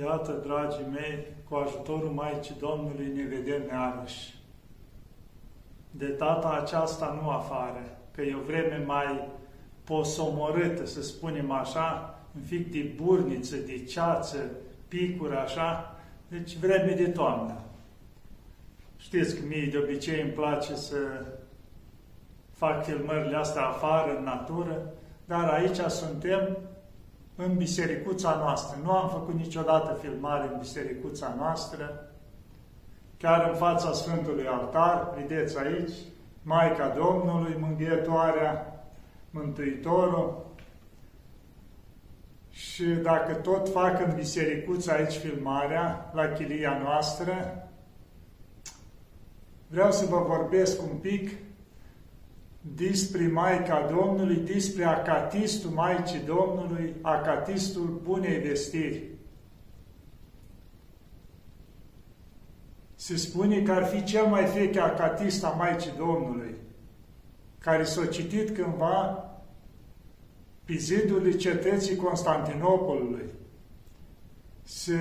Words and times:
Iată, 0.00 0.32
dragii 0.32 0.86
mei, 0.92 1.26
cu 1.48 1.54
ajutorul 1.54 2.10
Maicii 2.10 2.54
Domnului 2.58 3.12
ne 3.14 3.22
vedem 3.22 3.62
iarăși. 3.68 4.34
De 5.90 6.06
data 6.06 6.60
aceasta 6.62 7.18
nu 7.22 7.30
afară, 7.30 7.98
că 8.14 8.22
e 8.22 8.34
o 8.34 8.44
vreme 8.44 8.84
mai 8.86 9.28
posomorâtă, 9.84 10.86
să 10.86 11.02
spunem 11.02 11.50
așa, 11.50 12.18
un 12.36 12.42
fic 12.42 12.72
de 12.72 12.92
burniță, 13.02 13.56
de 13.56 13.84
ceață, 13.84 14.50
picură 14.88 15.38
așa, 15.38 15.96
deci 16.28 16.56
vreme 16.56 16.92
de 16.92 17.08
toamnă. 17.08 17.60
Știți 18.96 19.36
că 19.36 19.46
mie 19.46 19.68
de 19.70 19.78
obicei 19.78 20.20
îmi 20.20 20.30
place 20.30 20.74
să 20.74 20.96
fac 22.52 22.84
filmările 22.84 23.36
astea 23.36 23.66
afară, 23.66 24.16
în 24.16 24.24
natură, 24.24 24.92
dar 25.24 25.48
aici 25.48 25.76
suntem 25.76 26.58
în 27.36 27.56
bisericuța 27.56 28.34
noastră. 28.34 28.78
Nu 28.82 28.90
am 28.90 29.08
făcut 29.08 29.34
niciodată 29.34 29.98
filmare 30.00 30.48
în 30.52 30.58
bisericuța 30.58 31.34
noastră, 31.38 32.10
chiar 33.18 33.48
în 33.48 33.54
fața 33.54 33.92
Sfântului 33.92 34.46
Altar, 34.46 35.14
vedeți 35.16 35.58
aici, 35.58 35.92
Maica 36.42 36.88
Domnului, 36.88 37.56
Mânghietoarea, 37.60 38.84
Mântuitorul. 39.30 40.52
Și 42.50 42.84
dacă 42.84 43.34
tot 43.34 43.68
fac 43.68 44.06
în 44.06 44.14
bisericuța 44.14 44.92
aici 44.92 45.12
filmarea, 45.12 46.10
la 46.14 46.28
chilia 46.28 46.78
noastră, 46.82 47.68
vreau 49.66 49.92
să 49.92 50.06
vă 50.06 50.24
vorbesc 50.26 50.82
un 50.82 50.96
pic 50.96 51.30
despre 52.72 53.26
Maica 53.26 53.90
Domnului, 53.96 54.36
despre 54.36 54.84
acatistul 54.84 55.70
Maicii 55.70 56.22
Domnului, 56.26 56.94
acatistul 57.02 58.00
Bunei 58.02 58.38
Vestiri. 58.38 59.02
Se 62.94 63.16
spune 63.16 63.62
că 63.62 63.72
ar 63.72 63.84
fi 63.84 64.04
cel 64.04 64.26
mai 64.26 64.44
vechi 64.44 64.76
acatist 64.76 65.44
a 65.44 65.48
Maicii 65.48 65.92
Domnului, 65.96 66.54
care 67.58 67.84
s-a 67.84 68.06
citit 68.06 68.50
cândva 68.50 69.28
pe 70.64 70.74
zidurile 70.74 71.36
cetății 71.36 71.96
Constantinopolului. 71.96 73.24
Se 74.62 74.98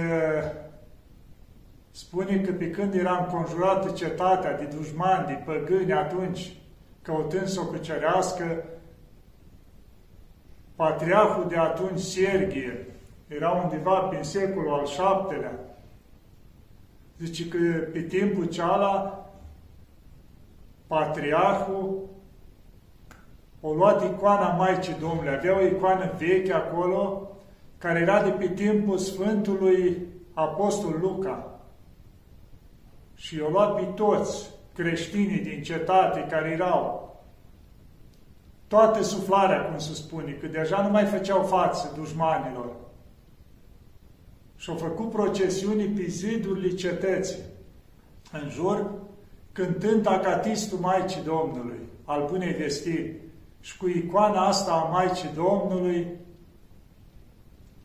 spune 1.91 2.41
că 2.41 2.51
pe 2.51 2.69
când 2.69 2.93
era 2.93 3.17
înconjurată 3.17 3.91
cetatea 3.91 4.57
de 4.57 4.75
dușmani, 4.75 5.27
de 5.27 5.33
păgâni 5.45 5.93
atunci, 5.93 6.57
căutând 7.03 7.47
să 7.47 7.59
o 7.59 7.65
cucerească, 7.65 8.63
patriarhul 10.75 11.47
de 11.47 11.57
atunci, 11.57 11.99
Serghie, 11.99 12.87
era 13.27 13.51
undeva 13.51 13.99
prin 13.99 14.23
secolul 14.23 14.73
al 14.73 14.85
VII-lea, 15.29 15.59
zice 17.19 17.47
că 17.47 17.57
pe 17.91 18.01
timpul 18.01 18.45
ceala, 18.45 19.25
patriarhul 20.87 22.11
o 23.65 23.73
luat 23.73 24.03
icoana 24.03 24.53
Maicii 24.53 24.95
Domnului. 24.99 25.33
Avea 25.33 25.57
o 25.57 25.65
icoană 25.65 26.11
veche 26.17 26.53
acolo, 26.53 27.31
care 27.77 27.99
era 27.99 28.23
de 28.23 28.29
pe 28.29 28.47
timpul 28.47 28.97
Sfântului 28.97 30.07
Apostol 30.33 30.97
Luca. 31.01 31.59
Și 33.15 33.39
o 33.39 33.49
luat 33.49 33.75
pe 33.75 33.83
toți 33.83 34.49
creștinii 34.73 35.39
din 35.39 35.63
cetate 35.63 36.27
care 36.29 36.49
erau 36.49 37.03
toată 38.67 39.01
suflarea, 39.01 39.65
cum 39.65 39.77
se 39.77 39.93
spune, 39.93 40.31
că 40.31 40.47
deja 40.47 40.81
nu 40.81 40.89
mai 40.89 41.05
făceau 41.05 41.43
față 41.43 41.91
dușmanilor. 41.95 42.71
Și 44.55 44.69
au 44.69 44.75
făcut 44.75 45.09
procesiuni 45.09 45.83
pe 45.83 46.05
zidurile 46.07 46.75
cetății, 46.75 47.39
în 48.31 48.49
jur, 48.49 48.91
cântând 49.51 50.07
acatistul 50.07 50.77
Maicii 50.77 51.21
Domnului, 51.23 51.79
al 52.05 52.27
Bunei 52.31 52.53
Vestiri, 52.53 53.15
și 53.59 53.77
cu 53.77 53.87
icoana 53.87 54.47
asta 54.47 54.71
a 54.71 54.89
Maicii 54.89 55.29
Domnului, 55.35 56.07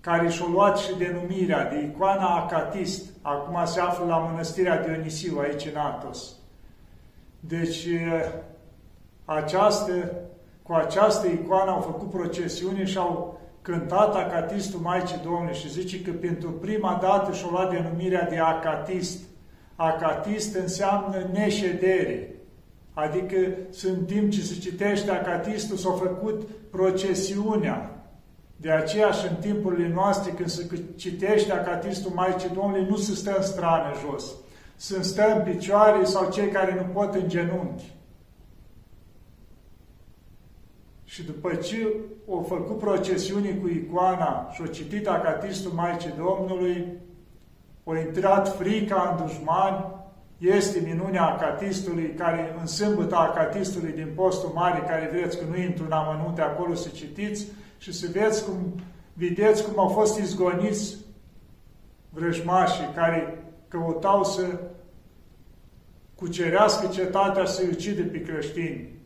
care 0.00 0.28
și-a 0.28 0.46
luat 0.52 0.78
și 0.78 0.96
denumirea 0.96 1.70
de 1.70 1.78
icoana 1.78 2.36
Acatist, 2.36 3.10
acum 3.22 3.64
se 3.64 3.80
află 3.80 4.04
la 4.04 4.16
Mănăstirea 4.16 4.84
Dionisiu, 4.84 5.38
aici 5.38 5.66
în 5.66 5.76
Atos. 5.76 6.37
Deci, 7.40 7.88
această, 9.24 9.92
cu 10.62 10.72
această 10.72 11.26
icoană 11.26 11.70
au 11.70 11.80
făcut 11.80 12.10
procesiune 12.10 12.84
și 12.84 12.98
au 12.98 13.40
cântat 13.62 14.14
Acatistul 14.14 14.80
Maicii 14.80 15.20
Domnului 15.22 15.54
și 15.54 15.70
zice 15.70 16.02
că 16.02 16.10
pentru 16.10 16.50
prima 16.50 16.98
dată 17.02 17.32
și-a 17.32 17.48
luat 17.50 17.70
denumirea 17.70 18.28
de 18.28 18.38
Acatist. 18.38 19.18
Acatist 19.76 20.54
înseamnă 20.54 21.28
neședere. 21.32 22.34
Adică 22.92 23.36
în 23.82 24.04
timp 24.04 24.30
ce 24.30 24.40
se 24.40 24.58
citește 24.58 25.10
Acatistul 25.10 25.76
s-a 25.76 25.90
făcut 25.90 26.48
procesiunea. 26.70 28.02
De 28.56 28.70
aceea 28.70 29.10
și 29.10 29.26
în 29.28 29.34
timpurile 29.34 29.88
noastre 29.88 30.32
când 30.32 30.48
se 30.48 30.66
citește 30.96 31.52
Acatistul 31.52 32.12
Maicii 32.14 32.50
Domnului 32.54 32.86
nu 32.88 32.96
se 32.96 33.14
stă 33.14 33.34
în 33.36 33.42
strană 33.42 33.92
jos 34.06 34.24
sunt 34.80 35.04
stă 35.04 35.34
în 35.36 35.52
picioare 35.52 36.04
sau 36.04 36.30
cei 36.30 36.48
care 36.48 36.74
nu 36.74 36.92
pot 36.92 37.14
în 37.14 37.28
genunchi. 37.28 37.96
Și 41.04 41.24
după 41.24 41.54
ce 41.54 41.94
au 42.28 42.44
făcut 42.48 42.78
procesiunii 42.78 43.60
cu 43.60 43.68
icoana 43.68 44.50
și 44.52 44.60
au 44.60 44.66
citit 44.66 45.08
acatistul 45.08 45.72
Maicii 45.72 46.14
Domnului, 46.16 46.86
au 47.84 47.94
intrat 47.94 48.56
frica 48.56 49.16
în 49.18 49.26
dușmani, 49.26 49.84
este 50.38 50.80
minunea 50.84 51.24
acatistului, 51.24 52.14
care 52.14 52.56
în 52.60 52.66
sâmbătă 52.66 53.16
acatistului 53.16 53.92
din 53.92 54.12
postul 54.14 54.50
mare, 54.54 54.80
care 54.80 55.08
vreți 55.12 55.38
că 55.38 55.44
nu 55.50 55.56
intru 55.56 55.84
în 55.84 55.92
amănunte 55.92 56.40
acolo 56.40 56.74
să 56.74 56.88
citiți 56.88 57.46
și 57.78 57.92
să 57.92 58.08
vedeți 58.12 58.44
cum, 58.44 58.80
vedeți 59.12 59.64
cum 59.64 59.78
au 59.78 59.88
fost 59.88 60.18
izgoniți 60.18 60.96
vrăjmașii 62.10 62.92
care 62.94 63.42
căutau 63.68 64.24
să 64.24 64.60
cucerească 66.14 66.86
cetatea 66.86 67.44
să 67.44 67.62
ucide 67.70 68.02
pe 68.02 68.22
creștini. 68.22 68.96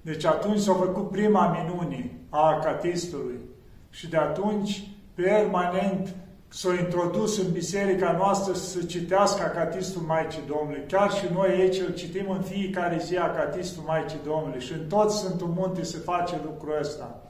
Deci 0.00 0.24
atunci 0.24 0.60
s-a 0.60 0.72
făcut 0.72 1.10
prima 1.10 1.62
minune 1.62 2.18
a 2.28 2.46
acatistului 2.46 3.40
și 3.90 4.08
de 4.08 4.16
atunci 4.16 4.88
permanent 5.14 6.14
s-a 6.48 6.74
introdus 6.74 7.38
în 7.38 7.52
biserica 7.52 8.12
noastră 8.12 8.54
să 8.54 8.82
citească 8.82 9.42
acatistul 9.42 10.02
Maicii 10.02 10.42
Domnului. 10.46 10.84
Chiar 10.86 11.12
și 11.12 11.24
noi 11.32 11.48
aici 11.48 11.80
îl 11.80 11.94
citim 11.94 12.30
în 12.30 12.42
fiecare 12.42 12.98
zi 12.98 13.16
acatistul 13.16 13.82
Maicii 13.86 14.18
Domnului 14.24 14.60
și 14.60 14.72
în 14.72 14.86
tot 14.88 15.10
Sfântul 15.10 15.46
Munte 15.46 15.82
se 15.82 15.98
face 15.98 16.40
lucrul 16.44 16.78
ăsta. 16.80 17.22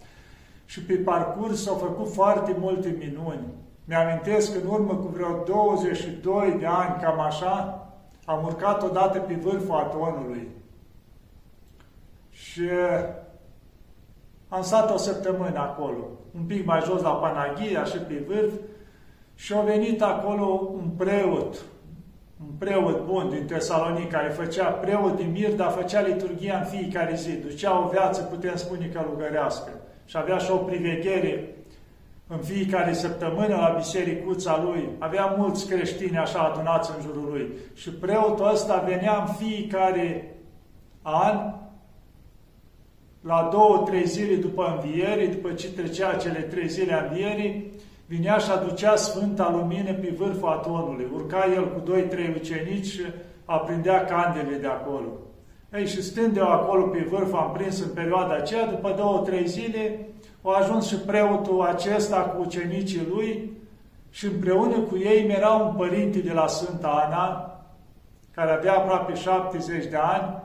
Și 0.64 0.82
pe 0.82 0.94
parcurs 0.94 1.62
s-au 1.62 1.74
făcut 1.74 2.12
foarte 2.12 2.56
multe 2.58 2.96
minuni. 2.98 3.44
Mi-amintesc 3.88 4.53
că 4.53 4.59
în 4.59 4.71
urmă 4.71 4.94
cu 4.94 5.06
vreo 5.06 5.43
22 5.44 6.56
de 6.59 6.66
ani, 6.66 7.00
cam 7.03 7.21
așa, 7.21 7.87
am 8.25 8.44
urcat 8.44 8.82
odată 8.82 9.19
pe 9.19 9.34
vârful 9.34 9.75
atonului 9.75 10.49
și 12.31 12.69
am 14.49 14.62
stat 14.62 14.91
o 14.91 14.97
săptămână 14.97 15.59
acolo, 15.59 16.04
un 16.34 16.43
pic 16.43 16.66
mai 16.66 16.81
jos 16.84 17.03
la 17.03 17.10
Panaghia 17.10 17.84
și 17.84 17.97
pe 17.97 18.25
vârf, 18.26 18.53
și 19.34 19.54
a 19.54 19.60
venit 19.60 20.03
acolo 20.03 20.70
un 20.72 20.88
preot, 20.97 21.55
un 22.41 22.50
preot 22.59 23.05
bun 23.05 23.28
din 23.28 23.47
Tesalonic, 23.47 24.10
care 24.10 24.28
făcea 24.28 24.70
preot 24.70 25.16
din 25.16 25.31
mir, 25.31 25.55
dar 25.55 25.70
făcea 25.70 26.00
liturghia 26.00 26.59
în 26.59 26.65
fiecare 26.65 27.15
zi, 27.15 27.31
ducea 27.31 27.84
o 27.84 27.88
viață, 27.88 28.22
putem 28.22 28.56
spune, 28.56 28.87
călugărească. 28.87 29.70
Și 30.05 30.17
avea 30.17 30.38
și 30.38 30.50
o 30.50 30.56
priveghere 30.56 31.57
în 32.28 32.38
fiecare 32.38 32.92
săptămână 32.92 33.56
la 33.56 33.75
bisericuța 33.76 34.62
lui. 34.62 34.88
Avea 34.98 35.34
mulți 35.38 35.69
creștini 35.69 36.16
așa 36.16 36.38
adunați 36.38 36.90
în 36.96 37.02
jurul 37.02 37.28
lui. 37.30 37.48
Și 37.75 37.90
preotul 37.90 38.50
ăsta 38.52 38.84
venea 38.86 39.26
în 39.26 39.34
fiecare 39.34 40.36
an, 41.02 41.52
la 43.20 43.48
două, 43.52 43.82
trei 43.86 44.06
zile 44.06 44.34
după 44.34 44.80
înviere, 44.80 45.26
după 45.26 45.52
ce 45.52 45.72
trecea 45.72 46.14
cele 46.14 46.40
trei 46.40 46.69
zile 46.69 46.92
a 46.92 47.04
învierii, 47.08 47.72
vinea 48.06 48.38
și 48.38 48.50
aducea 48.50 48.96
Sfânta 48.96 49.50
Lumină 49.50 49.92
pe 49.92 50.14
vârful 50.19 50.48
atonului. 50.48 51.06
Urca 51.14 51.46
el 51.54 51.72
cu 51.72 51.81
doi, 51.84 52.02
trei 52.02 52.34
ucenici 52.36 52.86
și 52.86 53.02
aprindea 53.44 54.04
candele 54.04 54.56
de 54.56 54.66
acolo. 54.66 55.08
Ei, 55.74 55.86
și 55.86 56.02
stând 56.02 56.36
eu 56.36 56.48
acolo 56.48 56.86
pe 56.86 57.06
vârf, 57.10 57.34
am 57.34 57.52
prins 57.52 57.81
în 57.81 57.92
perioada 57.94 58.34
aceea, 58.34 58.66
după 58.66 58.94
două, 58.96 59.19
trei 59.19 59.46
zile, 59.46 60.08
a 60.48 60.58
ajuns 60.58 60.86
și 60.86 60.96
preotul 60.96 61.62
acesta 61.62 62.20
cu 62.20 62.40
ucenicii 62.40 63.06
lui 63.10 63.52
și 64.10 64.26
împreună 64.26 64.78
cu 64.78 64.96
ei 64.96 65.26
era 65.28 65.50
un 65.50 65.74
părinte 65.74 66.18
de 66.18 66.32
la 66.32 66.46
Sfânta 66.46 66.88
Ana, 67.06 67.52
care 68.34 68.50
avea 68.50 68.74
aproape 68.74 69.14
70 69.14 69.86
de 69.86 69.96
ani 69.96 70.42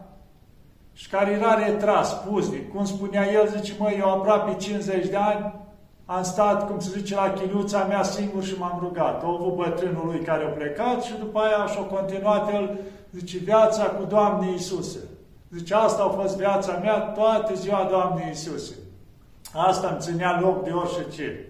și 0.93 1.09
care 1.09 1.31
era 1.31 1.65
retras, 1.65 2.13
puznic. 2.13 2.73
Cum 2.73 2.85
spunea 2.85 3.31
el, 3.31 3.47
zice, 3.47 3.73
măi, 3.77 3.97
eu 3.99 4.11
aproape 4.11 4.55
50 4.55 5.07
de 5.07 5.15
ani, 5.15 5.53
am 6.05 6.23
stat, 6.23 6.67
cum 6.67 6.79
se 6.79 6.99
zice, 6.99 7.15
la 7.15 7.33
chinuța 7.33 7.83
mea 7.83 8.03
singur 8.03 8.43
și 8.43 8.59
m-am 8.59 8.79
rugat. 8.81 9.23
O 9.23 9.27
avut 9.27 9.55
bătrânul 9.55 10.05
lui 10.05 10.19
care 10.19 10.43
a 10.43 10.47
plecat 10.47 11.03
și 11.03 11.13
după 11.19 11.39
aia 11.39 11.65
și-a 11.65 11.81
continuat 11.81 12.53
el, 12.53 12.79
zice, 13.11 13.37
viața 13.37 13.83
cu 13.83 14.03
Doamne 14.03 14.51
Iisuse. 14.51 14.99
Zice, 15.51 15.73
asta 15.73 16.03
a 16.03 16.09
fost 16.09 16.37
viața 16.37 16.73
mea 16.81 16.99
toată 16.99 17.53
ziua 17.53 17.87
Doamne 17.89 18.25
Iisuse. 18.27 18.73
Asta 19.53 19.87
îmi 19.87 19.99
ținea 19.99 20.39
loc 20.41 20.63
de 20.63 20.71
orice 20.71 21.05
ce. 21.15 21.45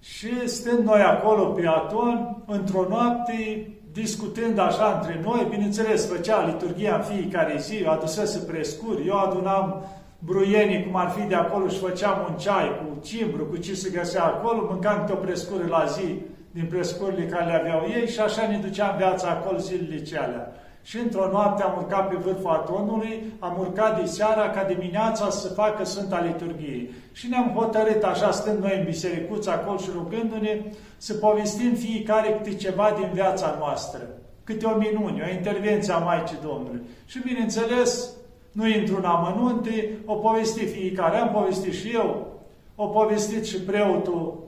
Și 0.00 0.48
stând 0.48 0.78
noi 0.78 1.00
acolo 1.00 1.44
pe 1.44 1.66
Aton, 1.66 2.42
într-o 2.46 2.86
noapte, 2.88 3.68
discutând 3.92 4.58
așa 4.58 4.98
între 5.00 5.20
noi, 5.24 5.46
bineînțeles, 5.50 6.06
făcea 6.06 6.46
liturgia 6.46 6.94
în 6.94 7.02
fiecare 7.02 7.56
zi, 7.58 7.84
adusese 7.84 8.38
prescuri, 8.38 9.06
eu 9.06 9.18
adunam 9.18 9.84
bruienii, 10.18 10.84
cum 10.84 10.96
ar 10.96 11.08
fi 11.08 11.22
de 11.22 11.34
acolo, 11.34 11.68
și 11.68 11.78
făceam 11.78 12.26
un 12.30 12.36
ceai 12.36 12.78
cu 12.78 13.00
cimbru, 13.00 13.44
cu 13.44 13.56
ce 13.56 13.74
se 13.74 13.90
găsea 13.90 14.24
acolo, 14.24 14.66
mâncam 14.70 14.98
câte 14.98 15.12
o 15.12 15.16
prescură 15.16 15.66
la 15.68 15.84
zi 15.84 16.20
din 16.50 16.66
prescurile 16.66 17.26
care 17.26 17.44
le 17.44 17.58
aveau 17.58 17.84
ei 18.00 18.08
și 18.08 18.20
așa 18.20 18.46
ne 18.46 18.56
duceam 18.56 18.96
viața 18.96 19.28
acolo 19.28 19.58
zilele 19.58 20.02
cealea. 20.02 20.52
Și 20.82 20.98
într-o 20.98 21.28
noapte 21.30 21.62
am 21.62 21.74
urcat 21.76 22.08
pe 22.08 22.16
vârful 22.16 22.50
atonului, 22.50 23.22
am 23.38 23.56
urcat 23.58 24.00
de 24.00 24.06
seara 24.06 24.50
ca 24.50 24.64
dimineața 24.64 25.30
să 25.30 25.48
facă 25.48 25.84
Sfânta 25.84 26.20
Liturghie. 26.20 26.90
Și 27.12 27.28
ne-am 27.28 27.52
hotărât, 27.54 28.02
așa 28.02 28.30
stând 28.30 28.58
noi 28.58 28.78
în 28.78 28.84
bisericuță 28.84 29.50
acolo 29.50 29.76
și 29.76 29.90
rugându-ne, 29.92 30.60
să 30.96 31.14
povestim 31.14 31.74
fiecare 31.74 32.40
câte 32.42 32.56
ceva 32.56 32.94
din 32.98 33.08
viața 33.12 33.56
noastră. 33.58 34.00
Câte 34.44 34.66
o 34.66 34.76
minune, 34.76 35.28
o 35.28 35.32
intervenție 35.32 35.92
a 35.92 35.98
Maicii 35.98 36.38
Domnului. 36.42 36.80
Și 37.06 37.22
bineînțeles, 37.22 38.10
nu 38.52 38.68
intru 38.68 38.96
în 38.96 39.04
amănunte, 39.04 39.90
o 40.04 40.14
povesti 40.14 40.66
fiecare. 40.66 41.16
Am 41.16 41.30
povestit 41.30 41.72
și 41.72 41.90
eu, 41.94 42.26
o 42.74 42.86
povestit 42.86 43.46
și 43.46 43.60
preotul 43.60 44.42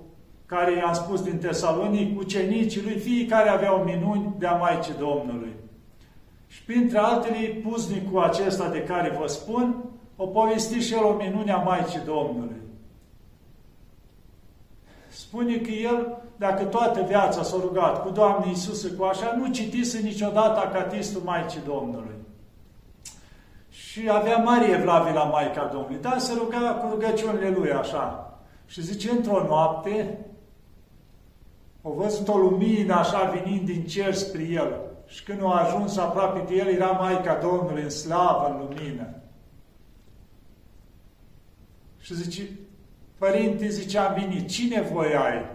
care 0.47 0.77
i-am 0.77 0.93
spus 0.93 1.23
din 1.23 1.39
Tesalonic, 1.39 2.19
ucenicii 2.19 2.83
lui, 2.83 2.99
fiecare 2.99 3.49
aveau 3.49 3.83
minuni 3.85 4.35
de 4.39 4.47
a 4.47 4.57
Maicii 4.57 4.95
Domnului. 4.99 5.53
Și 6.55 6.63
printre 6.63 6.99
altele, 6.99 7.61
puznicul 7.69 8.23
acesta 8.23 8.69
de 8.69 8.83
care 8.83 9.17
vă 9.21 9.27
spun, 9.27 9.85
o 10.17 10.27
povesti 10.27 10.79
și 10.79 10.95
el 10.95 11.05
o 11.05 11.13
minune 11.13 11.53
a 11.53 11.57
Maicii 11.57 12.01
Domnului. 12.05 12.57
Spune 15.09 15.57
că 15.57 15.71
el, 15.71 16.23
dacă 16.37 16.65
toată 16.65 17.03
viața 17.03 17.43
s-a 17.43 17.57
rugat 17.61 18.03
cu 18.03 18.11
Doamne 18.11 18.49
Iisusă 18.49 18.89
cu 18.89 19.05
așa, 19.05 19.35
nu 19.37 19.53
citise 19.53 19.99
niciodată 19.99 20.61
acatistul 20.61 21.23
Maicii 21.25 21.61
Domnului. 21.67 22.15
Și 23.69 24.09
avea 24.11 24.37
mari 24.37 24.73
evlavii 24.73 25.15
la 25.15 25.25
Maica 25.25 25.71
Domnului, 25.73 25.99
dar 26.01 26.19
se 26.19 26.33
ruga 26.39 26.59
cu 26.59 26.89
rugăciunile 26.91 27.49
lui 27.49 27.73
așa. 27.73 28.33
Și 28.67 28.83
zice, 28.83 29.11
într-o 29.11 29.45
noapte, 29.47 30.19
o 31.83 31.93
văzut 31.93 32.29
o 32.29 32.37
lumină 32.37 32.95
așa 32.95 33.23
venind 33.23 33.67
din 33.67 33.87
cer 33.87 34.15
spre 34.15 34.43
el. 34.43 34.93
Și 35.07 35.25
când 35.25 35.43
a 35.43 35.65
ajuns 35.65 35.97
aproape 35.97 36.45
de 36.49 36.55
el, 36.55 36.67
era 36.67 36.91
Maica 36.91 37.35
Domnului 37.35 37.83
în 37.83 37.91
slavă, 37.91 38.49
în 38.49 38.59
lumină. 38.59 39.09
Și 41.99 42.15
zice, 42.15 42.49
Părinte, 43.19 43.69
zice, 43.69 43.99
am 43.99 44.15
venit, 44.15 44.49
cine 44.49 44.81
voi 44.81 45.15
ai? 45.15 45.47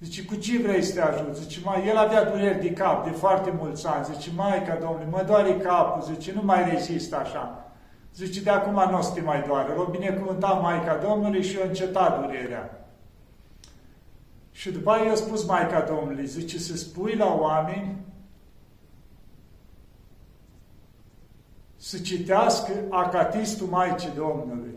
Zice, 0.00 0.24
cu 0.24 0.34
ce 0.34 0.58
vrei 0.58 0.82
să 0.82 0.94
te 0.94 1.00
ajut? 1.00 1.36
Zice, 1.36 1.60
mai, 1.64 1.86
el 1.88 1.96
avea 1.96 2.24
dureri 2.24 2.60
de 2.60 2.72
cap 2.72 3.04
de 3.04 3.10
foarte 3.10 3.54
mulți 3.58 3.86
ani. 3.86 4.04
Zice, 4.04 4.30
Maica 4.36 4.74
Domnului, 4.74 5.06
mă 5.10 5.24
doare 5.26 5.56
capul, 5.56 6.14
zice, 6.14 6.32
nu 6.32 6.42
mai 6.44 6.70
rezist 6.70 7.14
așa. 7.14 7.72
Zice, 8.14 8.42
de 8.42 8.50
acum 8.50 8.90
nu 8.90 8.98
o 8.98 9.00
să 9.00 9.12
te 9.12 9.20
mai 9.20 9.44
doare. 9.46 9.74
L-o 9.74 9.84
binecuvânta 9.84 10.48
Maica 10.48 10.96
Domnului 10.96 11.42
și 11.42 11.58
o 11.58 11.66
înceta 11.66 12.20
durerea. 12.20 12.88
Și 14.50 14.70
după 14.70 14.90
aia 14.90 15.04
i-a 15.04 15.14
spus 15.14 15.46
Maica 15.46 15.80
Domnului, 15.80 16.26
zice, 16.26 16.58
să 16.58 16.76
spui 16.76 17.14
la 17.14 17.36
oameni 17.40 17.96
să 21.86 21.98
citească 21.98 22.72
acatistul 22.90 23.66
Maicii 23.66 24.12
Domnului. 24.16 24.74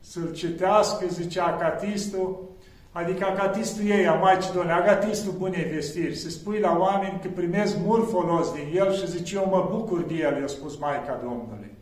Să-l 0.00 0.32
citească, 0.32 1.06
zice 1.08 1.40
acatistul, 1.40 2.48
adică 2.92 3.24
acatistul 3.24 3.84
ei, 3.86 4.06
a 4.06 4.14
Maicii 4.14 4.52
Domnului, 4.52 4.80
acatistul 4.80 5.32
Bunei 5.38 5.64
Vestiri, 5.64 6.14
să 6.14 6.30
spui 6.30 6.58
la 6.58 6.76
oameni 6.78 7.18
că 7.22 7.28
primesc 7.34 7.76
mult 7.84 8.10
folos 8.10 8.52
din 8.52 8.78
el 8.78 8.92
și 8.92 9.10
zice, 9.10 9.36
eu 9.36 9.48
mă 9.50 9.68
bucur 9.70 10.02
de 10.02 10.14
el, 10.14 10.40
i-a 10.40 10.46
spus 10.46 10.78
Maica 10.78 11.20
Domnului. 11.22 11.76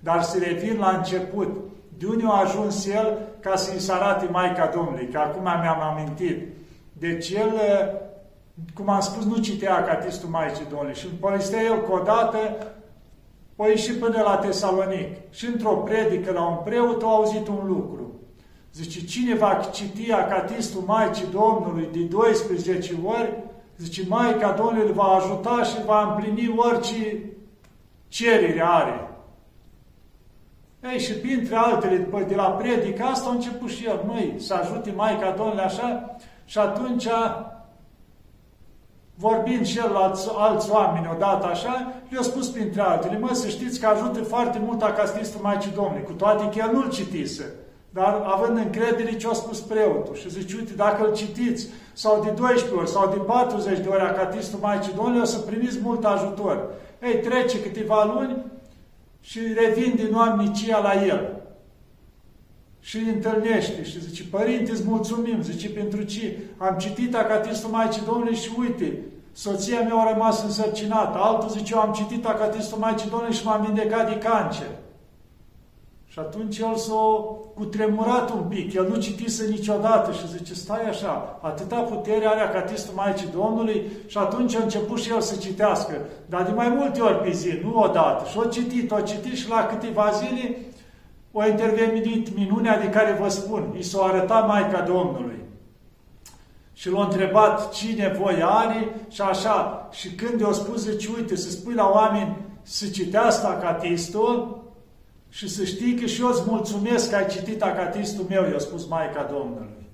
Dar 0.00 0.22
să 0.22 0.38
revin 0.38 0.78
la 0.78 0.96
început, 0.96 1.70
de 1.98 2.06
unde 2.06 2.24
a 2.26 2.40
ajuns 2.40 2.86
el 2.86 3.18
ca 3.40 3.56
să-i 3.56 3.80
se 3.80 3.92
arate 3.92 4.28
Maica 4.30 4.70
Domnului, 4.74 5.08
că 5.08 5.18
acum 5.18 5.42
mi-am 5.42 5.80
amintit. 5.80 6.46
Deci 6.92 7.30
el, 7.30 7.52
cum 8.74 8.88
am 8.88 9.00
spus, 9.00 9.24
nu 9.24 9.36
citea 9.36 9.76
acatistul 9.76 10.28
Maicii 10.28 10.66
Domnului 10.68 10.94
și 10.94 11.06
îmi 11.06 11.18
povestea 11.20 11.62
el 11.62 11.82
că 11.82 11.92
odată 11.92 12.38
o 13.60 13.68
ieși 13.68 13.92
până 13.92 14.22
la 14.22 14.36
Tesalonic 14.36 15.16
și 15.30 15.46
într-o 15.46 15.70
predică 15.70 16.32
la 16.32 16.48
un 16.48 16.56
preot 16.64 17.02
a 17.02 17.06
auzit 17.06 17.48
un 17.48 17.66
lucru. 17.66 18.12
Zice, 18.72 19.04
cine 19.04 19.34
va 19.34 19.60
citi 19.72 20.12
acatistul 20.12 20.82
Maicii 20.86 21.26
Domnului 21.30 21.88
de 21.92 21.98
12 21.98 22.98
ori, 23.04 23.34
zice, 23.76 24.02
Maica 24.08 24.52
Domnului 24.52 24.88
îl 24.88 24.92
va 24.92 25.02
ajuta 25.02 25.62
și 25.62 25.84
va 25.84 26.02
împlini 26.02 26.54
orice 26.56 27.24
cerere 28.08 28.62
are. 28.64 29.10
Ei, 30.92 31.00
și 31.00 31.12
printre 31.12 31.56
altele, 31.56 31.96
după 31.96 32.24
de 32.28 32.34
la 32.34 32.44
predică 32.50 33.02
asta, 33.02 33.28
a 33.28 33.32
început 33.32 33.68
și 33.68 33.84
el, 33.84 34.02
noi, 34.06 34.34
să 34.36 34.54
ajute 34.54 34.92
Maica 34.96 35.30
Domnului 35.30 35.62
așa, 35.62 36.16
și 36.44 36.58
atunci 36.58 37.06
vorbind 39.18 39.66
și 39.66 39.78
el 39.78 39.90
la 39.92 39.98
alți, 39.98 40.28
alți 40.36 40.70
oameni 40.70 41.10
odată 41.14 41.46
așa, 41.46 41.92
le-a 42.08 42.22
spus 42.22 42.48
printre 42.48 42.80
altele, 42.80 43.18
mă, 43.18 43.30
să 43.32 43.48
știți 43.48 43.80
că 43.80 43.86
ajută 43.86 44.22
foarte 44.22 44.60
mult 44.64 44.82
acastistul 44.82 45.40
Maicii 45.42 45.72
Domnului, 45.74 46.02
cu 46.02 46.12
toate 46.12 46.58
că 46.58 46.64
el 46.66 46.72
nu-l 46.72 46.90
citise, 46.90 47.54
dar 47.90 48.22
având 48.24 48.56
încredere 48.56 49.16
ce 49.16 49.28
a 49.28 49.32
spus 49.32 49.60
preotul. 49.60 50.14
Și 50.14 50.30
zice, 50.30 50.56
uite, 50.56 50.72
dacă 50.72 51.06
îl 51.06 51.14
citiți, 51.14 51.66
sau 51.92 52.22
de 52.22 52.30
12 52.30 52.74
ori, 52.74 52.88
sau 52.88 53.08
de 53.08 53.16
40 53.16 53.78
de 53.78 53.88
ori 53.88 54.00
acatistul 54.00 54.58
Maicii 54.62 54.92
Domnului, 54.94 55.20
o 55.20 55.24
să 55.24 55.38
primiți 55.38 55.78
mult 55.82 56.04
ajutor. 56.04 56.70
Ei, 57.02 57.20
trece 57.20 57.62
câteva 57.62 58.04
luni 58.04 58.44
și 59.20 59.40
revin 59.54 59.92
din 59.96 60.14
oamnicia 60.14 60.78
la 60.78 61.04
el 61.04 61.37
și 62.80 62.96
îi 62.96 63.12
întâlnește 63.14 63.84
și 63.84 64.00
zice, 64.00 64.24
Părinte, 64.30 64.70
îți 64.70 64.86
mulțumim, 64.86 65.42
zice, 65.42 65.70
pentru 65.70 66.02
ce? 66.02 66.38
Am 66.56 66.76
citit 66.78 67.14
Acatistul 67.14 67.70
Maicii 67.70 68.02
Domnului 68.06 68.34
și 68.36 68.50
uite, 68.58 68.98
soția 69.32 69.80
mea 69.80 69.96
a 69.96 70.12
rămas 70.12 70.42
însărcinată, 70.42 71.18
altul 71.18 71.48
zice, 71.48 71.74
eu 71.74 71.80
am 71.80 71.92
citit 71.92 72.26
Acatistul 72.26 72.78
Maicii 72.78 73.10
Domnului 73.10 73.34
și 73.34 73.44
m-am 73.44 73.64
vindecat 73.64 74.08
de 74.08 74.18
cancer. 74.18 74.68
Și 76.06 76.18
atunci 76.18 76.58
el 76.58 76.76
s-a 76.76 77.24
cutremurat 77.54 78.30
un 78.30 78.42
pic, 78.48 78.72
el 78.72 78.88
nu 78.88 78.96
citise 78.96 79.46
niciodată 79.50 80.12
și 80.12 80.28
zice, 80.36 80.54
stai 80.54 80.88
așa, 80.88 81.38
atâta 81.42 81.76
putere 81.76 82.26
are 82.26 82.40
Acatistul 82.40 82.94
Maicii 82.94 83.28
Domnului 83.34 83.86
și 84.06 84.18
atunci 84.18 84.54
a 84.54 84.62
început 84.62 85.00
și 85.00 85.10
el 85.10 85.20
să 85.20 85.36
citească, 85.36 85.92
dar 86.26 86.42
de 86.42 86.50
mai 86.50 86.68
multe 86.68 87.00
ori 87.00 87.20
pe 87.20 87.30
zi, 87.30 87.50
nu 87.62 87.80
odată. 87.80 88.28
Și 88.30 88.38
a 88.44 88.48
citit, 88.48 88.92
a 88.92 89.00
citit 89.00 89.34
și 89.34 89.48
la 89.48 89.66
câteva 89.66 90.10
zile 90.10 90.56
o 91.38 91.46
intervenit 91.46 92.36
minunea 92.36 92.78
de 92.78 92.88
care 92.88 93.16
vă 93.20 93.28
spun. 93.28 93.74
I 93.78 93.82
s-o 93.82 94.04
arătat 94.04 94.46
Maica 94.46 94.80
Domnului. 94.80 95.38
Și 96.72 96.90
l-a 96.90 97.04
întrebat 97.04 97.72
cine 97.72 98.16
voi 98.20 98.42
are 98.42 98.94
și 99.08 99.20
așa. 99.20 99.88
Și 99.92 100.14
când 100.14 100.40
i-a 100.40 100.52
spus, 100.52 100.84
zice, 100.84 101.08
uite, 101.16 101.36
să 101.36 101.50
spui 101.50 101.74
la 101.74 101.90
oameni 101.94 102.36
să 102.62 102.86
citească 102.86 103.46
acatistul 103.46 104.62
și 105.28 105.48
să 105.48 105.64
știi 105.64 105.94
că 105.94 106.06
și 106.06 106.20
eu 106.20 106.28
îți 106.28 106.42
mulțumesc 106.46 107.10
că 107.10 107.16
ai 107.16 107.26
citit 107.26 107.62
acatistul 107.62 108.24
meu, 108.28 108.50
i-a 108.50 108.58
spus 108.58 108.88
Maica 108.88 109.22
Domnului. 109.32 109.86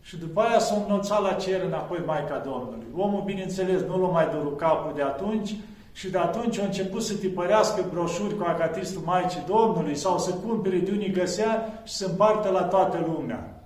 Și 0.00 0.16
după 0.16 0.40
aia 0.40 0.58
s-a 0.58 0.84
înălțat 0.86 1.22
la 1.22 1.32
cer 1.32 1.62
înapoi 1.62 2.02
Maica 2.06 2.38
Domnului. 2.38 2.86
Omul, 2.96 3.22
bineînțeles, 3.24 3.80
nu 3.80 4.00
l-a 4.00 4.08
mai 4.08 4.28
durut 4.32 4.58
capul 4.58 4.92
de 4.94 5.02
atunci, 5.02 5.54
și 5.96 6.10
de 6.10 6.18
atunci 6.18 6.58
a 6.58 6.64
început 6.64 7.02
să 7.02 7.14
tipărească 7.14 7.84
broșuri 7.90 8.36
cu 8.36 8.44
acatistul 8.44 9.02
Maicii 9.04 9.44
Domnului 9.46 9.94
sau 9.94 10.18
să 10.18 10.34
cumpere 10.34 10.78
de 10.78 10.90
unii 10.90 11.10
găsea 11.10 11.82
și 11.84 11.94
să 11.94 12.06
împartă 12.06 12.48
la 12.48 12.62
toată 12.62 13.04
lumea. 13.06 13.64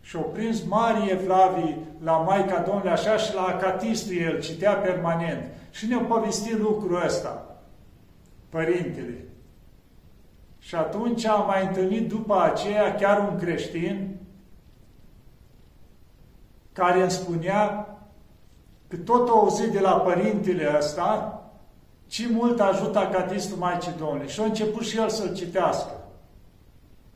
Și 0.00 0.16
au 0.16 0.22
prins 0.22 0.62
mari 0.66 1.10
evlavii 1.10 1.78
la 2.02 2.12
Maica 2.16 2.60
Domnului 2.60 2.90
așa 2.90 3.16
și 3.16 3.34
la 3.34 3.42
acatistul 3.42 4.16
el, 4.16 4.40
citea 4.40 4.72
permanent. 4.72 5.50
Și 5.70 5.86
ne-a 5.86 5.98
povestit 5.98 6.58
lucrul 6.58 7.02
ăsta, 7.04 7.56
părintele. 8.48 9.24
Și 10.58 10.74
atunci 10.74 11.24
am 11.24 11.46
mai 11.46 11.66
întâlnit 11.66 12.08
după 12.08 12.40
aceea 12.40 12.94
chiar 12.94 13.28
un 13.28 13.38
creștin 13.38 14.16
care 16.72 17.00
îmi 17.00 17.10
spunea 17.10 17.88
că 18.88 18.96
tot 18.96 19.28
au 19.28 19.38
auzit 19.38 19.72
de 19.72 19.80
la 19.80 19.90
părintele 19.90 20.74
ăsta, 20.78 21.38
ce 22.06 22.28
mult 22.32 22.60
ajută 22.60 22.98
Acatistul 22.98 23.56
Maicii 23.58 23.94
Domnului. 23.98 24.28
Și 24.28 24.40
a 24.40 24.44
început 24.44 24.82
și 24.82 24.98
el 24.98 25.08
să-l 25.08 25.34
citească. 25.34 25.90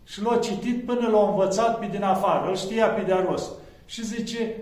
Și 0.05 0.23
l-a 0.23 0.37
citit 0.37 0.87
până 0.87 1.09
l-a 1.09 1.29
învățat 1.29 1.79
pe 1.79 1.87
din 1.91 2.03
afară, 2.03 2.49
îl 2.49 2.57
știa 2.57 2.87
pe 2.87 3.01
de 3.01 3.25
rost. 3.29 3.51
Și 3.85 4.05
zice, 4.05 4.57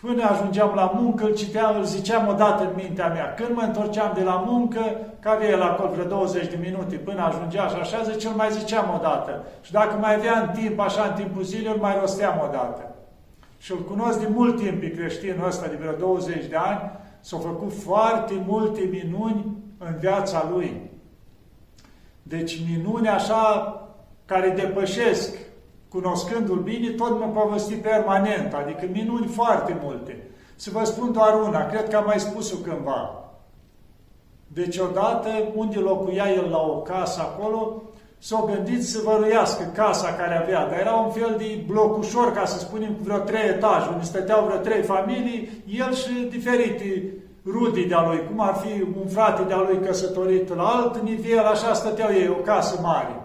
până 0.00 0.24
ajungeam 0.24 0.72
la 0.74 0.92
muncă, 0.94 1.24
îl 1.24 1.34
citeam, 1.34 1.76
îl 1.76 1.84
ziceam 1.84 2.28
odată 2.28 2.62
în 2.62 2.72
mintea 2.74 3.08
mea. 3.08 3.34
Când 3.34 3.56
mă 3.56 3.62
întorceam 3.62 4.12
de 4.14 4.22
la 4.22 4.44
muncă, 4.46 4.80
care 5.20 5.44
e 5.44 5.56
la 5.56 5.64
acolo 5.64 5.90
vreo 5.90 6.04
20 6.04 6.46
de 6.46 6.58
minute, 6.60 6.96
până 6.96 7.22
ajungea 7.22 7.66
și 7.66 7.76
așa, 7.80 8.02
zice, 8.02 8.28
îl 8.28 8.34
mai 8.34 8.52
ziceam 8.52 8.94
odată. 8.98 9.44
Și 9.60 9.72
dacă 9.72 9.96
mai 9.96 10.14
avea 10.14 10.38
în 10.40 10.48
timp, 10.48 10.80
așa, 10.80 11.02
în 11.02 11.14
timpul 11.14 11.42
zilei, 11.42 11.72
îl 11.72 11.78
mai 11.78 11.96
rosteam 12.00 12.40
odată. 12.48 12.91
Și 13.62 13.72
îl 13.72 13.78
cunosc 13.78 14.20
de 14.20 14.28
mult 14.34 14.56
timp 14.56 14.80
pe 14.80 14.90
creștinul 14.90 15.46
ăsta, 15.46 15.66
de 15.66 15.76
vreo 15.76 15.92
20 15.92 16.46
de 16.46 16.56
ani, 16.56 16.90
s-au 17.20 17.38
făcut 17.38 17.72
foarte 17.72 18.44
multe 18.46 18.80
minuni 18.80 19.56
în 19.78 19.96
viața 20.00 20.48
lui. 20.52 20.90
Deci 22.22 22.60
minuni 22.70 23.08
așa 23.08 23.76
care 24.24 24.50
depășesc, 24.50 25.38
cunoscându-l 25.88 26.58
bine, 26.58 26.90
tot 26.90 27.18
mă 27.18 27.26
povesti 27.26 27.74
permanent, 27.74 28.52
adică 28.52 28.88
minuni 28.92 29.26
foarte 29.26 29.78
multe. 29.82 30.28
Să 30.56 30.70
vă 30.72 30.84
spun 30.84 31.12
doar 31.12 31.40
una, 31.40 31.66
cred 31.66 31.88
că 31.88 31.96
am 31.96 32.04
mai 32.04 32.20
spus-o 32.20 32.56
cândva. 32.56 33.24
Deci 34.46 34.78
odată, 34.78 35.28
unde 35.54 35.78
locuia 35.78 36.30
el 36.30 36.50
la 36.50 36.60
o 36.60 36.80
casă 36.80 37.20
acolo, 37.20 37.82
s-au 38.26 38.50
gândit 38.54 38.88
să 38.88 39.00
văruiască 39.04 39.62
casa 39.74 40.14
care 40.14 40.36
avea, 40.36 40.66
dar 40.66 40.78
era 40.78 40.92
un 40.92 41.10
fel 41.10 41.34
de 41.38 41.64
blocușor, 41.66 42.32
ca 42.32 42.44
să 42.44 42.58
spunem, 42.58 42.88
cu 42.88 43.02
vreo 43.02 43.18
trei 43.18 43.48
etaje, 43.48 43.88
unde 43.92 44.04
stăteau 44.04 44.44
vreo 44.44 44.58
trei 44.58 44.82
familii, 44.82 45.64
el 45.66 45.94
și 45.94 46.28
diferite 46.30 47.12
rudii 47.46 47.86
de-a 47.86 48.02
lui, 48.06 48.26
cum 48.26 48.40
ar 48.40 48.54
fi 48.54 48.82
un 48.82 49.08
frate 49.08 49.42
de-a 49.42 49.56
lui 49.56 49.80
căsătorit 49.86 50.54
la 50.54 50.62
alt 50.62 51.02
nivel, 51.02 51.44
așa 51.44 51.72
stăteau 51.72 52.10
ei, 52.12 52.28
o 52.28 52.42
casă 52.42 52.80
mare. 52.82 53.22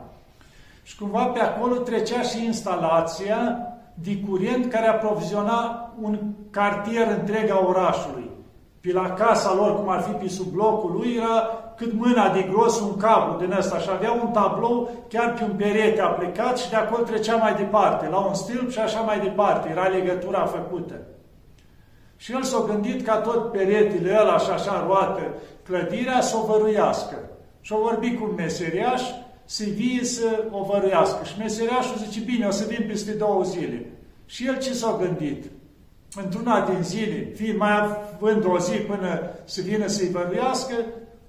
Și 0.84 0.98
cumva 0.98 1.26
pe 1.26 1.40
acolo 1.40 1.76
trecea 1.76 2.22
și 2.22 2.46
instalația 2.46 3.58
de 3.94 4.18
curent 4.30 4.72
care 4.72 4.88
aproviziona 4.88 5.92
un 6.02 6.20
cartier 6.50 7.08
întreg 7.20 7.50
a 7.50 7.66
orașului. 7.68 8.27
Pe 8.88 8.94
la 8.94 9.12
casa 9.12 9.54
lor, 9.54 9.76
cum 9.76 9.90
ar 9.90 10.02
fi 10.02 10.12
pe 10.12 10.28
sub 10.28 10.48
blocul 10.48 10.92
lui, 10.92 11.16
era 11.16 11.50
cât 11.78 11.94
mâna 11.94 12.34
de 12.34 12.42
gros 12.52 12.80
un 12.80 12.98
cablu 12.98 13.40
din 13.40 13.56
ăsta 13.58 13.78
și 13.78 13.90
avea 13.92 14.12
un 14.12 14.32
tablou 14.32 14.90
chiar 15.08 15.34
pe 15.34 15.44
un 15.44 15.56
perete 15.58 16.02
aplicat 16.02 16.58
și 16.58 16.70
de 16.70 16.76
acolo 16.76 17.04
trecea 17.04 17.36
mai 17.36 17.56
departe, 17.56 18.08
la 18.10 18.18
un 18.18 18.34
stâlp 18.34 18.72
și 18.72 18.80
așa 18.80 19.00
mai 19.00 19.20
departe. 19.20 19.70
Era 19.70 19.88
legătura 19.88 20.46
făcută. 20.46 20.96
Și 22.18 22.32
el 22.32 22.44
s-a 22.44 22.64
gândit 22.68 23.06
ca 23.06 23.18
tot 23.18 23.52
peretele 23.52 24.18
ăla 24.22 24.38
și 24.38 24.50
așa 24.50 24.86
roată 24.88 25.22
clădirea 25.64 26.22
să 26.22 26.38
o 26.38 26.46
văruiască. 26.46 27.16
Și 27.62 27.74
a 27.76 27.78
vorbit 27.78 28.20
cu 28.20 28.26
un 28.30 28.36
meseriaș 28.36 29.02
să 29.46 29.64
vie 29.64 30.04
să 30.04 30.44
o 30.52 30.64
văruiască. 30.64 31.24
Și 31.24 31.38
meseriașul 31.40 31.98
zice, 31.98 32.20
bine, 32.20 32.46
o 32.46 32.52
să 32.52 32.66
vin 32.68 32.86
peste 32.88 33.12
două 33.12 33.44
zile. 33.44 33.86
Și 34.26 34.48
el 34.48 34.58
ce 34.58 34.74
s-a 34.74 34.98
gândit? 35.02 35.46
Într-una 36.16 36.70
din 36.70 36.84
zile, 36.84 37.32
fie 37.36 37.56
mai 37.58 37.72
având 37.72 38.46
o 38.46 38.60
zi 38.60 38.76
până 38.76 39.22
să 39.44 39.62
vină 39.62 39.88
să-i 39.88 40.10
văruiască, 40.10 40.74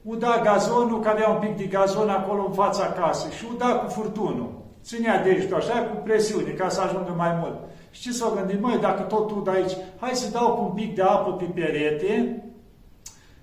uda 0.02 0.40
gazonul, 0.44 1.00
că 1.00 1.08
avea 1.08 1.28
un 1.28 1.38
pic 1.38 1.56
de 1.56 1.64
gazon 1.64 2.08
acolo 2.08 2.44
în 2.46 2.52
fața 2.52 2.86
casei, 2.86 3.30
și 3.30 3.44
uda 3.52 3.66
cu 3.66 3.90
furtunul. 3.90 4.52
Ținea 4.82 5.22
degetul 5.22 5.56
așa, 5.56 5.78
cu 5.78 6.02
presiune, 6.04 6.50
ca 6.50 6.68
să 6.68 6.80
ajungă 6.80 7.14
mai 7.16 7.36
mult. 7.40 7.58
Și 7.90 8.00
ce 8.00 8.12
s-au 8.12 8.34
gândit? 8.34 8.60
Măi, 8.60 8.78
dacă 8.80 9.02
tot 9.02 9.30
ud 9.30 9.48
aici, 9.48 9.72
hai 10.00 10.10
să 10.12 10.30
dau 10.30 10.54
cu 10.54 10.62
un 10.62 10.70
pic 10.70 10.94
de 10.94 11.02
apă 11.02 11.32
pe 11.32 11.44
perete, 11.44 12.42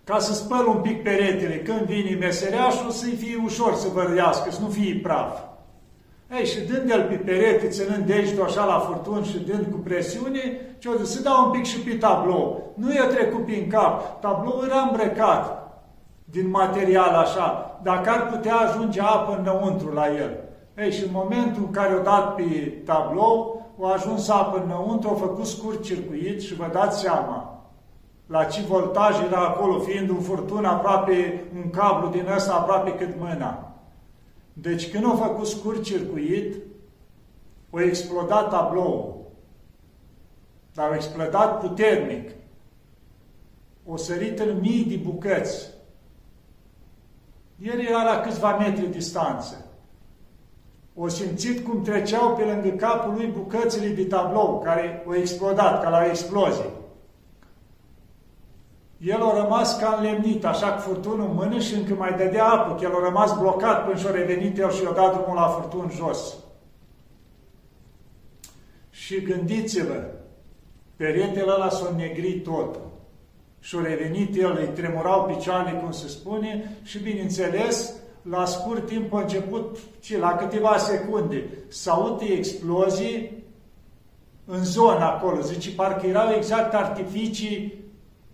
ca 0.04 0.20
să 0.20 0.34
spăl 0.34 0.68
un 0.68 0.82
pic 0.82 1.04
peretele. 1.04 1.58
Când 1.58 1.80
vine 1.80 2.16
mesereașul, 2.16 2.90
să-i 2.90 3.16
fie 3.16 3.42
ușor 3.44 3.76
să 3.76 3.88
vărăiască, 3.94 4.52
să 4.52 4.62
nu 4.62 4.68
fie 4.68 5.00
praf. 5.04 5.40
Ei, 6.32 6.46
și 6.46 6.60
dând 6.60 6.90
el 6.90 7.04
pe 7.04 7.16
perete, 7.16 7.68
ținând 7.68 8.06
degetul 8.06 8.44
așa 8.44 8.66
la 8.66 8.80
furtun 8.80 9.24
și 9.24 9.40
dând 9.40 9.66
cu 9.72 9.78
presiune, 9.78 10.40
ce 10.78 10.90
o 10.90 11.04
să 11.04 11.22
dau 11.22 11.46
un 11.46 11.52
pic 11.52 11.64
și 11.64 11.80
pe 11.80 11.96
tablou. 11.96 12.74
Nu 12.76 12.94
i-a 12.94 13.08
trecut 13.08 13.46
prin 13.46 13.70
cap. 13.70 14.22
Tablou 14.22 14.62
era 14.66 14.88
îmbrăcat 14.90 15.64
din 16.24 16.50
material 16.50 17.14
așa, 17.14 17.80
dacă 17.84 18.10
ar 18.10 18.28
putea 18.28 18.56
ajunge 18.56 19.02
apă 19.02 19.38
înăuntru 19.40 19.94
la 19.94 20.08
el. 20.08 20.40
Ei, 20.78 20.92
și 20.92 21.04
în 21.04 21.10
momentul 21.14 21.64
în 21.66 21.72
care 21.72 21.96
o 21.96 22.02
dat 22.02 22.36
pe 22.36 22.82
tablou, 22.86 23.62
o 23.78 23.88
ajuns 23.88 24.30
apă 24.30 24.62
înăuntru, 24.66 25.10
au 25.10 25.16
făcut 25.16 25.46
scurt 25.46 25.84
circuit 25.84 26.42
și 26.42 26.56
vă 26.56 26.70
dați 26.72 27.00
seama 27.00 27.56
la 28.28 28.44
ce 28.44 28.62
voltaj 28.62 29.22
era 29.22 29.40
acolo, 29.40 29.80
fiind 29.80 30.10
un 30.10 30.20
furtun 30.20 30.66
aproape, 30.66 31.44
un 31.56 31.70
cablu 31.70 32.10
din 32.10 32.28
ăsta 32.36 32.54
aproape 32.54 32.92
cât 32.92 33.20
mâna. 33.20 33.75
Deci 34.58 34.92
când 34.92 35.06
au 35.06 35.16
făcut 35.16 35.48
scurt 35.48 35.84
circuit, 35.84 36.56
o 37.70 37.82
explodat 37.82 38.50
tablou. 38.50 39.32
Dar 40.74 40.92
a 40.92 40.96
explodat 40.96 41.60
puternic. 41.60 42.30
O 43.86 43.98
sărit 43.98 44.40
în 44.40 44.60
mii 44.60 44.86
de 44.86 44.96
bucăți. 44.96 45.70
El 47.60 47.80
era 47.80 48.04
la 48.04 48.22
câțiva 48.22 48.58
metri 48.58 48.88
distanță. 48.88 49.66
O 50.96 51.08
simțit 51.08 51.66
cum 51.68 51.82
treceau 51.82 52.36
pe 52.36 52.44
lângă 52.44 52.70
capul 52.70 53.14
lui 53.14 53.28
bucățile 53.28 53.88
de 53.88 54.06
tablou, 54.06 54.60
care 54.60 55.04
au 55.06 55.16
explodat, 55.16 55.82
ca 55.82 55.90
la 55.90 56.04
o 56.06 56.10
explozie. 56.10 56.66
El 59.06 59.22
a 59.22 59.42
rămas 59.44 59.80
ca 59.80 59.96
înlemnit, 59.98 60.46
așa 60.46 60.74
cu 60.74 60.82
furtunul 60.82 61.28
în 61.30 61.36
mână 61.36 61.60
și 61.60 61.74
încă 61.74 61.94
mai 61.94 62.16
dădea 62.18 62.46
apă, 62.46 62.76
că 62.76 62.84
el 62.84 62.96
a 62.96 63.04
rămas 63.04 63.38
blocat 63.38 63.86
până 63.86 63.98
și-a 63.98 64.12
revenit 64.12 64.58
el 64.58 64.72
și 64.72 64.84
i-a 64.84 64.92
dat 64.92 65.14
drumul 65.14 65.36
la 65.36 65.48
furtun 65.48 65.92
jos. 65.96 66.36
Și 68.90 69.22
gândiți-vă, 69.22 70.04
peretele 70.96 71.52
ăla 71.52 71.70
s-a 71.70 71.94
negrit 71.96 72.44
totul 72.44 72.92
și-a 73.60 73.80
revenit 73.82 74.36
el, 74.36 74.58
îi 74.60 74.74
tremurau 74.74 75.26
picioarele, 75.26 75.80
cum 75.80 75.92
se 75.92 76.08
spune, 76.08 76.78
și 76.84 77.00
bineînțeles, 77.00 77.94
la 78.22 78.46
scurt 78.46 78.88
timp 78.88 79.14
a 79.14 79.22
început, 79.22 79.78
ce, 80.00 80.18
la 80.18 80.36
câteva 80.36 80.78
secunde, 80.78 81.44
să 81.68 81.92
audă 81.92 82.24
explozii 82.24 83.44
în 84.46 84.64
zona 84.64 85.10
acolo. 85.10 85.42
Zice, 85.42 85.72
parcă 85.72 86.08
erau 86.08 86.34
exact 86.34 86.74
artificii 86.74 87.85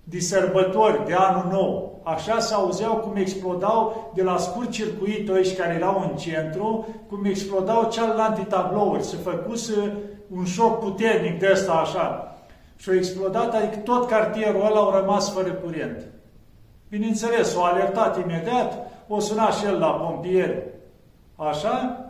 de 0.04 0.20
sărbători, 0.20 1.06
de 1.06 1.14
anul 1.14 1.52
nou. 1.52 2.02
Așa 2.04 2.40
se 2.40 2.54
auzeau 2.54 2.96
cum 2.96 3.16
explodau 3.16 4.12
de 4.16 4.24
la 4.24 4.38
scurt 4.38 4.70
circuit 4.70 5.30
ăștia 5.30 5.64
care 5.64 5.76
erau 5.76 6.08
în 6.10 6.18
centru, 6.18 6.88
cum 7.10 7.26
explodau 7.26 7.90
cealaltă 7.90 8.42
tablouri. 8.50 9.04
Se 9.04 9.16
făcuse 9.16 9.98
un 10.36 10.46
șoc 10.46 10.80
puternic 10.80 11.40
de 11.40 11.50
ăsta 11.52 11.72
așa 11.72 12.36
și 12.78 12.90
a 12.90 12.94
explodat, 12.94 13.54
adică 13.54 13.78
tot 13.78 14.08
cartierul 14.08 14.66
ăla 14.66 14.80
a 14.80 15.00
rămas 15.00 15.34
fără 15.34 15.52
curent. 15.52 16.04
Bineînțeles, 16.90 17.56
o 17.56 17.64
alertat 17.64 18.18
imediat, 18.18 18.92
o 19.08 19.20
suna 19.20 19.50
și 19.52 19.66
el 19.66 19.80
la 19.80 19.92
pompieri, 19.92 20.64
așa, 21.36 22.01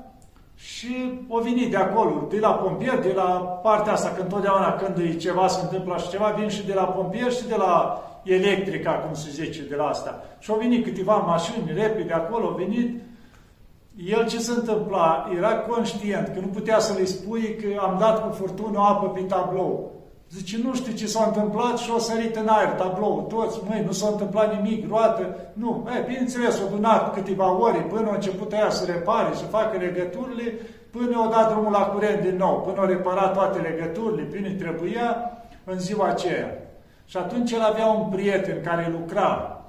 și 0.61 1.21
o 1.27 1.39
venit 1.39 1.71
de 1.71 1.77
acolo, 1.77 2.27
de 2.29 2.39
la 2.39 2.51
pompier, 2.53 2.99
de 2.99 3.13
la 3.15 3.23
partea 3.63 3.93
asta, 3.93 4.09
că 4.09 4.21
întotdeauna 4.21 4.73
când 4.73 4.97
e 4.97 5.15
ceva 5.15 5.47
se 5.47 5.61
întâmplă 5.61 5.97
și 5.97 6.09
ceva, 6.09 6.35
vin 6.37 6.49
și 6.49 6.65
de 6.65 6.73
la 6.73 6.83
pompier 6.83 7.31
și 7.31 7.47
de 7.47 7.55
la 7.55 8.01
electrica, 8.23 8.91
cum 8.91 9.13
se 9.13 9.29
zice, 9.29 9.63
de 9.69 9.75
la 9.75 9.85
asta. 9.85 10.23
Și 10.39 10.51
au 10.51 10.57
venit 10.57 10.83
câteva 10.83 11.15
mașini 11.15 11.71
repede 11.73 12.13
acolo, 12.13 12.47
au 12.47 12.55
venit. 12.55 13.01
El 13.95 14.27
ce 14.27 14.39
se 14.39 14.51
întâmpla? 14.51 15.29
Era 15.37 15.55
conștient 15.55 16.27
că 16.27 16.39
nu 16.39 16.47
putea 16.47 16.79
să 16.79 16.93
le 16.97 17.05
spui 17.05 17.55
că 17.55 17.81
am 17.81 17.97
dat 17.99 18.27
cu 18.27 18.33
furtună 18.33 18.79
apă 18.79 19.09
pe 19.09 19.21
tablou. 19.21 19.91
Zice, 20.35 20.57
nu 20.63 20.75
știu 20.75 20.93
ce 20.93 21.07
s-a 21.07 21.23
întâmplat 21.25 21.77
și 21.77 21.91
o 21.91 21.99
sărit 21.99 22.35
în 22.35 22.47
aer 22.47 22.69
tablou. 22.69 23.25
Toți, 23.29 23.59
măi, 23.67 23.83
nu 23.85 23.91
s-a 23.91 24.07
întâmplat 24.07 24.55
nimic, 24.55 24.89
roată. 24.89 25.35
Nu, 25.53 25.87
e, 25.97 26.03
bineînțeles, 26.07 26.59
o 26.59 26.75
dunat 26.75 27.13
câteva 27.13 27.57
ore 27.59 27.79
până 27.79 28.09
a 28.09 28.13
început 28.13 28.53
aia 28.53 28.69
să 28.69 28.85
repare, 28.85 29.35
să 29.35 29.43
facă 29.43 29.77
legăturile, 29.77 30.53
până 30.91 31.15
au 31.15 31.29
dat 31.29 31.51
drumul 31.51 31.71
la 31.71 31.79
curent 31.85 32.21
din 32.21 32.35
nou, 32.35 32.61
până 32.61 32.79
au 32.79 32.85
reparat 32.85 33.33
toate 33.33 33.59
legăturile, 33.59 34.23
până 34.23 34.49
trebuia 34.49 35.31
în 35.63 35.79
ziua 35.79 36.07
aceea. 36.07 36.57
Și 37.05 37.17
atunci 37.17 37.51
el 37.51 37.61
avea 37.61 37.85
un 37.85 38.09
prieten 38.09 38.61
care 38.63 38.95
lucra 38.99 39.61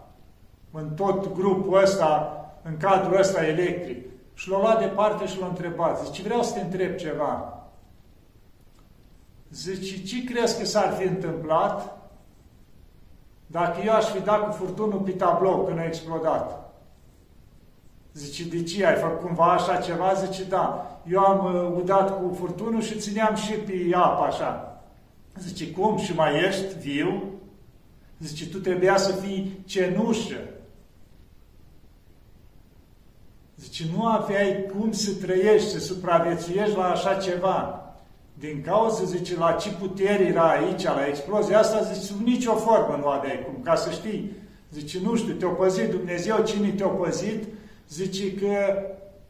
în 0.70 0.88
tot 0.96 1.34
grupul 1.34 1.82
ăsta, 1.82 2.36
în 2.62 2.76
cadrul 2.76 3.18
ăsta 3.18 3.46
electric. 3.46 4.06
Și 4.34 4.50
l-a 4.50 4.58
luat 4.58 4.80
departe 4.80 5.26
și 5.26 5.40
l-a 5.40 5.46
întrebat. 5.46 6.04
Zice, 6.04 6.22
vreau 6.22 6.42
să 6.42 6.54
te 6.54 6.60
întreb 6.60 6.94
ceva. 6.94 7.61
Zice, 9.52 10.02
ce 10.02 10.24
crezi 10.24 10.58
că 10.58 10.64
s-ar 10.64 10.92
fi 10.92 11.06
întâmplat 11.06 12.02
dacă 13.46 13.80
eu 13.84 13.92
aș 13.92 14.04
fi 14.04 14.20
dat 14.20 14.46
cu 14.46 14.52
furtunul 14.52 15.00
pe 15.00 15.10
tablou 15.10 15.64
când 15.64 15.78
a 15.78 15.84
explodat? 15.84 16.72
Zice, 18.12 18.44
de 18.48 18.62
ce? 18.62 18.86
Ai 18.86 18.94
făcut 18.94 19.20
cumva 19.20 19.52
așa 19.52 19.76
ceva? 19.76 20.12
Zice, 20.14 20.44
da. 20.44 20.86
Eu 21.08 21.18
am 21.18 21.54
uh, 21.54 21.82
udat 21.82 22.18
cu 22.18 22.34
furtunul 22.34 22.82
și 22.82 22.98
țineam 22.98 23.34
și 23.34 23.52
pe 23.52 23.90
apă 23.94 24.24
așa. 24.24 24.82
Zice, 25.38 25.70
cum? 25.70 25.96
Și 25.96 26.14
mai 26.14 26.44
ești 26.46 26.78
viu? 26.78 27.22
Zice, 28.18 28.48
tu 28.48 28.58
trebuia 28.58 28.96
să 28.96 29.12
fii 29.12 29.62
cenușă. 29.64 30.40
Zice, 33.56 33.84
nu 33.96 34.06
aveai 34.06 34.66
cum 34.76 34.92
să 34.92 35.10
trăiești, 35.14 35.68
să 35.68 35.78
supraviețuiești 35.78 36.76
la 36.76 36.90
așa 36.90 37.14
ceva. 37.14 37.81
Din 38.34 38.62
cauza, 38.66 39.04
zice, 39.04 39.36
la 39.36 39.52
ce 39.52 39.70
putere 39.70 40.24
era 40.24 40.48
aici, 40.48 40.84
la 40.84 41.06
explozia 41.08 41.58
asta, 41.58 41.82
zice, 41.82 42.06
sub 42.06 42.26
nicio 42.26 42.54
formă 42.54 42.96
nu 43.00 43.06
aveai 43.08 43.44
cum, 43.44 43.62
ca 43.62 43.74
să 43.74 43.90
știi. 43.90 44.36
Zice, 44.72 44.98
nu 45.02 45.16
știu, 45.16 45.32
te-a 45.32 45.48
păzit 45.48 45.90
Dumnezeu, 45.90 46.42
cine 46.44 46.68
te-a 46.68 46.86
păzit? 46.86 47.44
Zice 47.88 48.34
că 48.34 48.82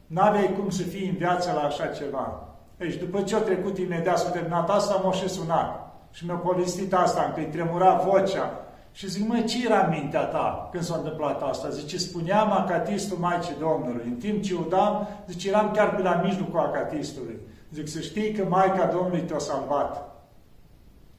n-aveai 0.07 0.55
cum 0.59 0.69
să 0.69 0.83
fii 0.83 1.07
în 1.07 1.15
viață 1.15 1.51
la 1.55 1.61
așa 1.61 1.85
ceva. 1.85 2.47
Deci, 2.77 2.95
după 2.95 3.21
ce 3.21 3.35
a 3.35 3.39
trecut 3.39 3.77
imediat, 3.77 4.17
s-a 4.17 4.29
terminat 4.29 4.69
asta, 4.69 5.01
m-a 5.03 5.11
și 5.11 5.29
sunat. 5.29 5.95
Și 6.11 6.25
mi-a 6.25 6.35
povestit 6.35 6.93
asta, 6.93 7.31
că 7.33 7.39
îi 7.39 7.45
tremura 7.45 7.93
vocea. 7.93 8.57
Și 8.91 9.09
zic, 9.09 9.27
măi, 9.27 9.43
ce 9.43 9.65
era 9.65 9.87
mintea 9.91 10.23
ta 10.23 10.69
când 10.71 10.83
s-a 10.83 10.95
întâmplat 10.95 11.41
asta? 11.41 11.69
Zice, 11.69 11.97
spuneam 11.97 12.51
acatistul 12.51 13.17
Maicii 13.17 13.55
Domnului. 13.59 14.03
În 14.05 14.15
timp 14.15 14.43
ce 14.43 14.53
udam, 14.53 15.07
zice, 15.27 15.49
eram 15.49 15.71
chiar 15.71 15.95
pe 15.95 16.01
la 16.01 16.21
mijlocul 16.23 16.59
acatistului. 16.59 17.39
Zic, 17.73 17.87
să 17.87 17.99
știi 17.99 18.31
că 18.31 18.45
Maica 18.49 18.85
Domnului 18.85 19.21
te-a 19.21 19.37
salvat. 19.37 20.15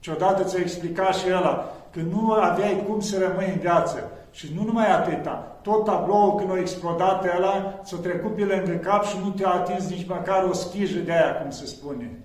Și 0.01 0.11
odată 0.11 0.45
ți-a 0.45 0.61
explicat 0.61 1.15
și 1.15 1.27
ăla 1.33 1.73
că 1.91 2.01
nu 2.01 2.33
aveai 2.33 2.85
cum 2.87 3.01
să 3.01 3.19
rămâi 3.19 3.51
în 3.53 3.59
viață. 3.59 4.11
Și 4.31 4.53
nu 4.57 4.65
numai 4.65 4.91
atâta, 4.91 5.59
tot 5.63 5.85
tabloul 5.85 6.35
când 6.35 6.51
a 6.51 6.59
explodat 6.59 7.25
ăla, 7.37 7.81
s-a 7.83 7.97
trecut 7.97 8.35
pe 8.35 8.45
lângă 8.45 8.73
cap 8.73 9.05
și 9.05 9.17
nu 9.25 9.31
te-a 9.31 9.49
atins 9.49 9.89
nici 9.89 10.09
măcar 10.09 10.45
o 10.45 10.53
schijă 10.53 10.99
de 10.99 11.13
aia, 11.13 11.41
cum 11.41 11.51
se 11.51 11.67
spune. 11.67 12.19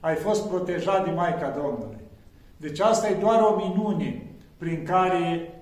Ai 0.00 0.14
fost 0.14 0.48
protejat 0.48 1.04
de 1.04 1.10
Maica 1.10 1.48
Domnului. 1.48 2.00
Deci 2.56 2.80
asta 2.80 3.08
e 3.08 3.14
doar 3.14 3.40
o 3.40 3.56
minune 3.56 4.34
prin 4.56 4.84
care 4.84 5.54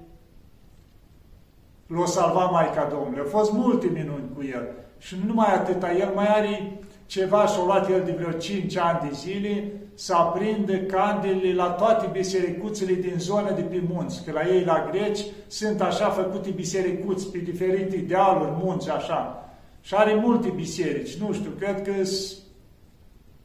l-a 1.87 2.06
salvat 2.06 2.50
Maica 2.50 2.85
Domnului. 2.85 3.18
Au 3.18 3.38
fost 3.38 3.52
multe 3.52 3.87
minuni 3.87 4.30
cu 4.35 4.44
el. 4.44 4.68
Și 4.99 5.16
nu 5.20 5.26
numai 5.26 5.54
atâta, 5.54 5.92
el 5.92 6.12
mai 6.14 6.26
are 6.26 6.78
ceva 7.09 7.47
și-a 7.47 7.65
luat 7.65 7.91
el 7.91 8.03
de 8.05 8.12
vreo 8.19 8.33
5 8.33 8.77
ani 8.77 9.09
de 9.09 9.15
zile 9.15 9.73
să 9.95 10.15
aprindă 10.15 10.77
candelele 10.77 11.55
la 11.55 11.67
toate 11.67 12.09
bisericuțele 12.12 12.93
din 12.93 13.15
zona 13.19 13.50
de 13.50 13.61
pe 13.61 13.83
munți, 13.93 14.25
că 14.25 14.33
la 14.33 14.49
ei, 14.55 14.65
la 14.65 14.88
greci, 14.91 15.21
sunt 15.47 15.81
așa 15.81 16.09
făcute 16.09 16.50
bisericuți 16.50 17.31
pe 17.31 17.38
diferite 17.38 17.97
dealuri, 17.97 18.50
munți, 18.62 18.91
așa. 18.91 19.50
Și 19.81 19.95
are 19.95 20.15
multe 20.15 20.49
biserici, 20.49 21.17
nu 21.17 21.33
știu, 21.33 21.50
cred 21.59 21.83
că 21.83 21.93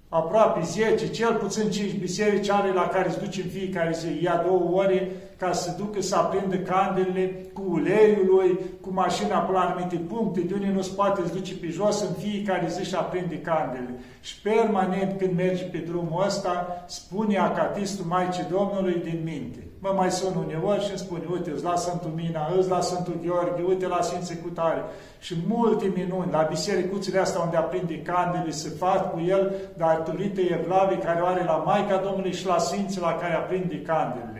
aproape 0.10 0.62
10, 0.64 1.10
cel 1.10 1.34
puțin 1.34 1.70
5 1.70 1.94
biserici 1.94 2.50
are 2.50 2.74
la 2.74 2.88
care 2.88 3.10
se 3.10 3.20
duce 3.20 3.42
în 3.42 3.50
fiecare 3.50 3.92
zi. 3.92 4.24
Ia 4.24 4.44
două 4.46 4.82
ore 4.82 5.12
ca 5.38 5.52
să 5.52 5.76
ducă 5.78 6.02
să 6.02 6.16
aprindă 6.16 6.56
candelele 6.56 7.46
cu 7.54 7.64
uleiul 7.68 8.26
lui, 8.26 8.60
cu 8.82 8.90
mașina 8.94 9.40
pe 9.40 9.52
la 9.52 9.60
anumite 9.60 9.96
puncte, 9.96 10.40
de 10.40 10.54
unde 10.54 10.72
nu 10.74 10.82
se 10.82 10.92
poate 10.96 11.22
să 11.26 11.34
duce 11.34 11.56
pe 11.56 11.68
jos, 11.68 12.02
în 12.02 12.14
fiecare 12.14 12.68
zi 12.68 12.84
și 12.84 12.96
aprinde 12.96 13.38
candelele. 13.40 14.00
Și 14.22 14.42
permanent 14.42 15.18
când 15.18 15.36
merge 15.36 15.64
pe 15.64 15.78
drumul 15.78 16.24
ăsta, 16.26 16.84
spune 16.88 17.38
acatistul 17.38 18.06
Maicii 18.06 18.48
Domnului 18.50 19.02
din 19.04 19.22
minte. 19.24 19.68
Mă 19.80 19.94
mai 19.96 20.12
sun 20.12 20.36
uneori 20.46 20.84
și 20.84 20.90
îmi 20.90 20.98
spune, 20.98 21.24
uite, 21.32 21.52
îți 21.52 21.64
la 21.64 21.76
Sfântul 21.76 22.12
Mina, 22.16 22.54
îți 22.58 22.70
la 22.70 22.82
Sfântul 22.82 23.20
Gheorghe, 23.26 23.64
uite 23.68 23.88
la 23.88 24.02
Sfinții 24.02 24.42
Cutare. 24.42 24.82
Și 25.20 25.36
multe 25.48 25.92
minuni, 25.96 26.32
la 26.32 26.48
bisericuțile 26.50 27.20
astea 27.20 27.42
unde 27.42 27.58
aprinde 27.58 27.98
candele, 27.98 28.50
se 28.50 28.70
fac 28.70 29.12
cu 29.12 29.20
el, 29.20 29.54
dar 29.78 29.94
datorită 29.96 30.42
Evlavii 30.42 30.98
care 30.98 31.22
o 31.22 31.26
are 31.26 31.44
la 31.44 31.64
Maica 31.66 31.98
Domnului 31.98 32.34
și 32.34 32.46
la 32.46 32.58
Sfinții 32.58 33.02
la 33.02 33.14
care 33.14 33.34
aprinde 33.34 33.82
candelele. 33.82 34.33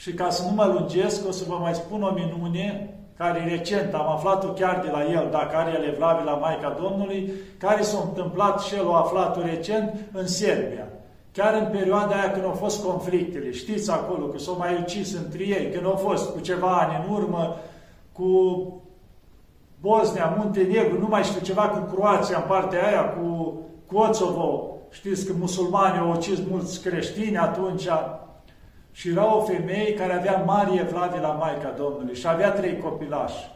Și 0.00 0.12
ca 0.12 0.30
să 0.30 0.42
nu 0.42 0.54
mă 0.54 0.64
lungesc, 0.64 1.28
o 1.28 1.30
să 1.30 1.44
vă 1.48 1.56
mai 1.60 1.74
spun 1.74 2.02
o 2.02 2.10
minune 2.12 2.94
care 3.16 3.44
recent 3.48 3.94
am 3.94 4.08
aflat-o 4.08 4.48
chiar 4.48 4.80
de 4.84 4.90
la 4.90 5.10
el, 5.10 5.28
dacă 5.30 5.56
are 5.56 5.72
el 5.78 5.88
Evlavii 5.92 6.24
la 6.24 6.34
Maica 6.34 6.76
Domnului, 6.82 7.32
care 7.58 7.82
s-a 7.82 7.98
întâmplat 8.04 8.60
și 8.60 8.74
el 8.74 8.86
o 8.86 8.94
aflat 8.94 9.44
recent 9.44 9.94
în 10.12 10.26
Serbia. 10.26 10.86
Chiar 11.32 11.54
în 11.54 11.68
perioada 11.70 12.14
aia 12.14 12.30
când 12.30 12.44
au 12.44 12.52
fost 12.52 12.84
conflictele, 12.84 13.50
știți 13.50 13.90
acolo 13.90 14.26
că 14.26 14.38
s-au 14.38 14.56
mai 14.56 14.78
ucis 14.80 15.16
între 15.16 15.42
ei, 15.42 15.70
când 15.72 15.84
au 15.84 15.96
fost 15.96 16.32
cu 16.32 16.40
ceva 16.40 16.78
ani 16.78 17.04
în 17.04 17.14
urmă, 17.14 17.56
cu 18.12 18.32
Bosnia, 19.80 20.34
Muntenegru, 20.38 20.98
nu 20.98 21.06
mai 21.08 21.22
știu 21.22 21.40
ceva 21.40 21.62
cu 21.68 21.94
Croația 21.94 22.36
în 22.36 22.44
partea 22.48 22.86
aia, 22.86 23.04
cu 23.04 23.60
Kosovo, 23.92 24.76
știți 24.90 25.26
că 25.26 25.32
musulmanii 25.38 26.00
au 26.00 26.10
ucis 26.10 26.38
mulți 26.50 26.82
creștini 26.82 27.38
atunci, 27.38 27.88
și 28.92 29.08
era 29.08 29.36
o 29.36 29.44
femeie 29.44 29.94
care 29.94 30.12
avea 30.12 30.42
mari 30.46 30.78
evlavii 30.78 31.20
la 31.20 31.32
Maica 31.32 31.74
Domnului 31.76 32.14
și 32.14 32.26
avea 32.28 32.50
trei 32.50 32.78
copilași. 32.78 33.50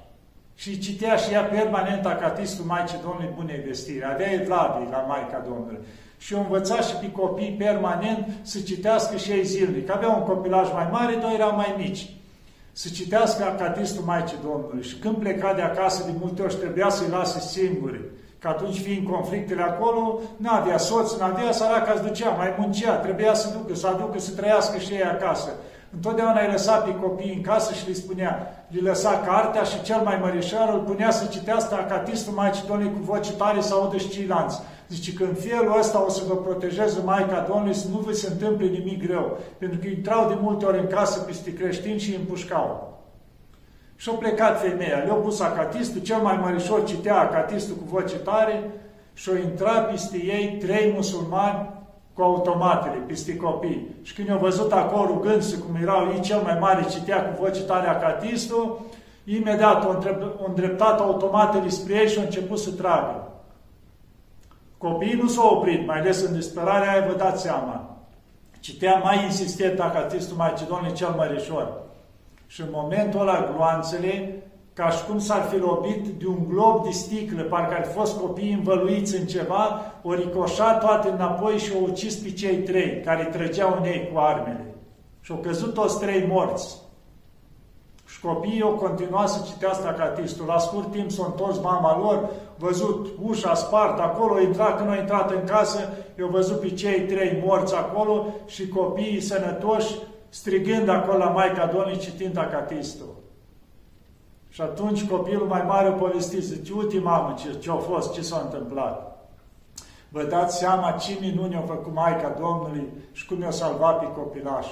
Și 0.54 0.78
citea 0.78 1.16
și 1.16 1.32
ea 1.32 1.42
permanent 1.42 2.06
acatistul 2.06 2.64
Maicii 2.64 3.00
Domnului 3.02 3.34
Bunei 3.36 3.62
Vestire. 3.66 4.04
Avea 4.04 4.32
evlavii 4.32 4.88
la 4.90 4.98
Maica 4.98 5.42
Domnului 5.46 5.78
și 6.18 6.34
o 6.34 6.38
învăța 6.38 6.80
și 6.80 6.94
pe 6.94 7.12
copii 7.12 7.56
permanent 7.58 8.26
să 8.42 8.60
citească 8.60 9.16
și 9.16 9.30
ei 9.30 9.44
zilnic. 9.44 9.90
Avea 9.90 10.08
un 10.08 10.22
copilaj 10.22 10.72
mai 10.72 10.88
mare, 10.90 11.14
doi 11.14 11.34
erau 11.34 11.54
mai 11.54 11.74
mici. 11.78 12.10
Să 12.72 12.88
citească 12.88 13.44
acatistul 13.44 14.04
Maicii 14.04 14.36
Domnului 14.42 14.82
și 14.82 14.96
când 14.96 15.16
pleca 15.16 15.54
de 15.54 15.62
acasă, 15.62 16.04
de 16.04 16.16
multe 16.20 16.42
ori 16.42 16.54
trebuia 16.54 16.88
să-i 16.88 17.08
lase 17.08 17.40
singuri. 17.40 18.00
Că 18.44 18.50
atunci, 18.50 18.80
fiind 18.80 19.08
conflictele 19.08 19.62
acolo, 19.62 20.20
n-avea 20.36 20.78
soț, 20.78 21.16
n-avea 21.18 21.52
săraca, 21.52 21.92
îți 21.92 22.02
ducea, 22.02 22.30
mai 22.30 22.54
muncea, 22.58 22.94
trebuia 22.94 23.34
să 23.34 23.48
ducă, 23.56 23.74
să 23.74 23.86
aducă, 23.86 24.18
să 24.18 24.34
trăiască 24.34 24.78
și 24.78 24.92
ei 24.92 25.02
acasă. 25.02 25.50
Întotdeauna 25.94 26.40
îi 26.40 26.50
lăsa 26.50 26.76
pe 26.76 26.94
copii 26.94 27.34
în 27.34 27.40
casă 27.40 27.74
și 27.74 27.86
le 27.86 27.92
spunea, 27.92 28.64
le 28.68 28.80
lăsa 28.88 29.22
cartea 29.26 29.62
și 29.62 29.82
cel 29.82 30.00
mai 30.04 30.18
mărișor 30.22 30.68
îl 30.72 30.80
punea 30.80 31.10
să 31.10 31.26
citească 31.26 31.74
acatistul 31.74 32.32
Maicii 32.32 32.66
Domnului 32.66 32.92
cu 32.92 32.98
voce 33.04 33.32
tare 33.32 33.60
să 33.60 33.74
audă 33.74 33.96
și 33.96 34.08
ceilalți. 34.08 34.60
Zice 34.88 35.12
că 35.12 35.24
în 35.24 35.34
felul 35.34 35.78
ăsta 35.78 36.04
o 36.04 36.08
să 36.08 36.22
vă 36.28 36.36
protejeze 36.36 37.00
Maica 37.04 37.46
Domnului 37.48 37.74
să 37.74 37.86
nu 37.90 37.98
vă 37.98 38.12
se 38.12 38.28
întâmple 38.30 38.66
nimic 38.66 39.06
greu. 39.06 39.38
Pentru 39.58 39.78
că 39.78 39.86
intrau 39.86 40.28
de 40.28 40.36
multe 40.40 40.64
ori 40.64 40.78
în 40.78 40.86
casă 40.86 41.20
peste 41.20 41.52
creștini 41.52 41.98
și 41.98 42.10
îi 42.10 42.16
împușcau. 42.16 42.92
Și 44.04 44.10
au 44.10 44.16
plecat 44.16 44.60
femeia, 44.60 44.96
le-au 44.96 45.16
pus 45.20 45.40
acatistul, 45.40 46.00
cel 46.00 46.16
mai 46.16 46.38
mărișor 46.42 46.84
citea 46.84 47.18
acatistul 47.18 47.76
cu 47.76 47.84
voce 47.84 48.16
tare 48.16 48.70
și 49.14 49.28
au 49.28 49.36
intrat 49.36 49.90
peste 49.90 50.16
ei 50.16 50.56
trei 50.60 50.92
musulmani 50.94 51.70
cu 52.12 52.22
automatele, 52.22 52.94
peste 53.06 53.36
copii. 53.36 53.86
Și 54.02 54.14
când 54.14 54.30
au 54.30 54.38
văzut 54.38 54.72
acolo 54.72 55.06
rugându-se 55.06 55.58
cum 55.58 55.82
erau 55.82 56.06
ei, 56.06 56.20
cel 56.20 56.40
mai 56.40 56.58
mare 56.60 56.86
citea 56.90 57.24
cu 57.24 57.42
voce 57.42 57.62
tare 57.62 57.86
acatistul, 57.86 58.80
imediat 59.24 59.84
au 59.84 60.02
îndreptat 60.46 61.00
automatele 61.00 61.68
spre 61.68 61.94
ei 61.94 62.08
și 62.08 62.18
au 62.18 62.24
început 62.24 62.58
să 62.58 62.70
tragă. 62.70 63.28
Copiii 64.78 65.20
nu 65.22 65.28
s-au 65.28 65.54
oprit, 65.54 65.86
mai 65.86 65.98
ales 65.98 66.22
în 66.22 66.34
disperarea 66.34 66.90
aia, 66.92 67.06
vă 67.06 67.14
dați 67.14 67.42
seama. 67.42 67.96
Citea 68.60 68.96
mai 68.96 69.24
insistent 69.24 69.80
acatistul 69.80 70.36
Macedoniei 70.36 70.92
cel 70.92 71.14
mărișor. 71.16 71.82
Și 72.46 72.60
în 72.60 72.68
momentul 72.70 73.20
ăla 73.20 73.50
gloanțele, 73.52 74.42
ca 74.72 74.90
și 74.90 75.04
cum 75.04 75.18
s-ar 75.18 75.42
fi 75.42 75.58
lovit 75.58 76.06
de 76.06 76.26
un 76.26 76.48
glob 76.48 76.84
de 76.84 76.90
sticlă, 76.90 77.42
parcă 77.42 77.74
ar 77.74 77.84
fi 77.84 77.92
fost 77.92 78.18
copiii 78.18 78.52
învăluiți 78.52 79.16
în 79.16 79.26
ceva, 79.26 79.80
o 80.02 80.14
ricoșat 80.14 80.80
toate 80.80 81.08
înapoi 81.08 81.58
și 81.58 81.72
au 81.74 81.82
ucis 81.84 82.14
pe 82.14 82.30
cei 82.30 82.56
trei 82.56 83.00
care 83.00 83.24
trăgeau 83.24 83.76
în 83.80 83.84
ei 83.84 84.10
cu 84.12 84.18
armele. 84.18 84.74
Și 85.20 85.32
au 85.32 85.38
căzut 85.38 85.74
toți 85.74 85.98
trei 85.98 86.26
morți. 86.28 86.82
Și 88.06 88.20
copiii 88.20 88.62
au 88.62 88.72
continuat 88.72 89.28
să 89.28 89.46
citească 89.46 89.86
acatistul. 89.86 90.46
La 90.46 90.58
scurt 90.58 90.90
timp 90.90 91.10
s-au 91.10 91.24
întors 91.24 91.58
mama 91.58 91.98
lor, 91.98 92.30
văzut 92.58 93.06
ușa 93.22 93.54
spartă 93.54 94.02
acolo, 94.02 94.40
intrat, 94.40 94.76
când 94.76 94.88
au 94.88 94.96
intrat 94.96 95.30
în 95.30 95.44
casă, 95.44 95.78
i-au 96.18 96.28
văzut 96.28 96.60
pe 96.60 96.70
cei 96.70 97.00
trei 97.00 97.42
morți 97.44 97.74
acolo 97.74 98.26
și 98.46 98.68
copiii 98.68 99.20
sănătoși 99.20 99.94
strigând 100.34 100.88
acolo 100.88 101.18
la 101.18 101.28
Maica 101.28 101.66
Domnului 101.66 101.98
citind 101.98 102.36
acatistul. 102.36 103.14
Și 104.48 104.60
atunci 104.60 105.06
copilul 105.06 105.46
mai 105.46 105.62
mare 105.62 105.88
o 105.88 105.92
povestit, 105.92 106.42
zice, 106.42 106.72
uite 106.72 106.98
mamă 106.98 107.34
ce, 107.38 107.58
ce 107.58 107.70
a 107.70 107.74
fost, 107.74 108.12
ce 108.12 108.22
s-a 108.22 108.40
întâmplat. 108.44 109.26
Vă 110.08 110.24
dați 110.24 110.58
seama 110.58 110.90
ce 110.90 111.16
minuni 111.20 111.54
a 111.54 111.60
făcut 111.60 111.92
Maica 111.92 112.36
Domnului 112.40 112.88
și 113.12 113.26
cum 113.26 113.40
i-a 113.40 113.50
salvat 113.50 113.98
pe 113.98 114.12
copilaș. 114.20 114.66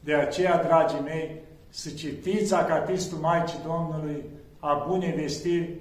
De 0.00 0.14
aceea, 0.14 0.62
dragii 0.64 1.00
mei, 1.04 1.40
să 1.68 1.90
citiți 1.90 2.54
acatistul 2.54 3.18
Maicii 3.18 3.58
Domnului 3.66 4.24
a 4.58 4.84
bunei 4.88 5.12
vestiri 5.12 5.80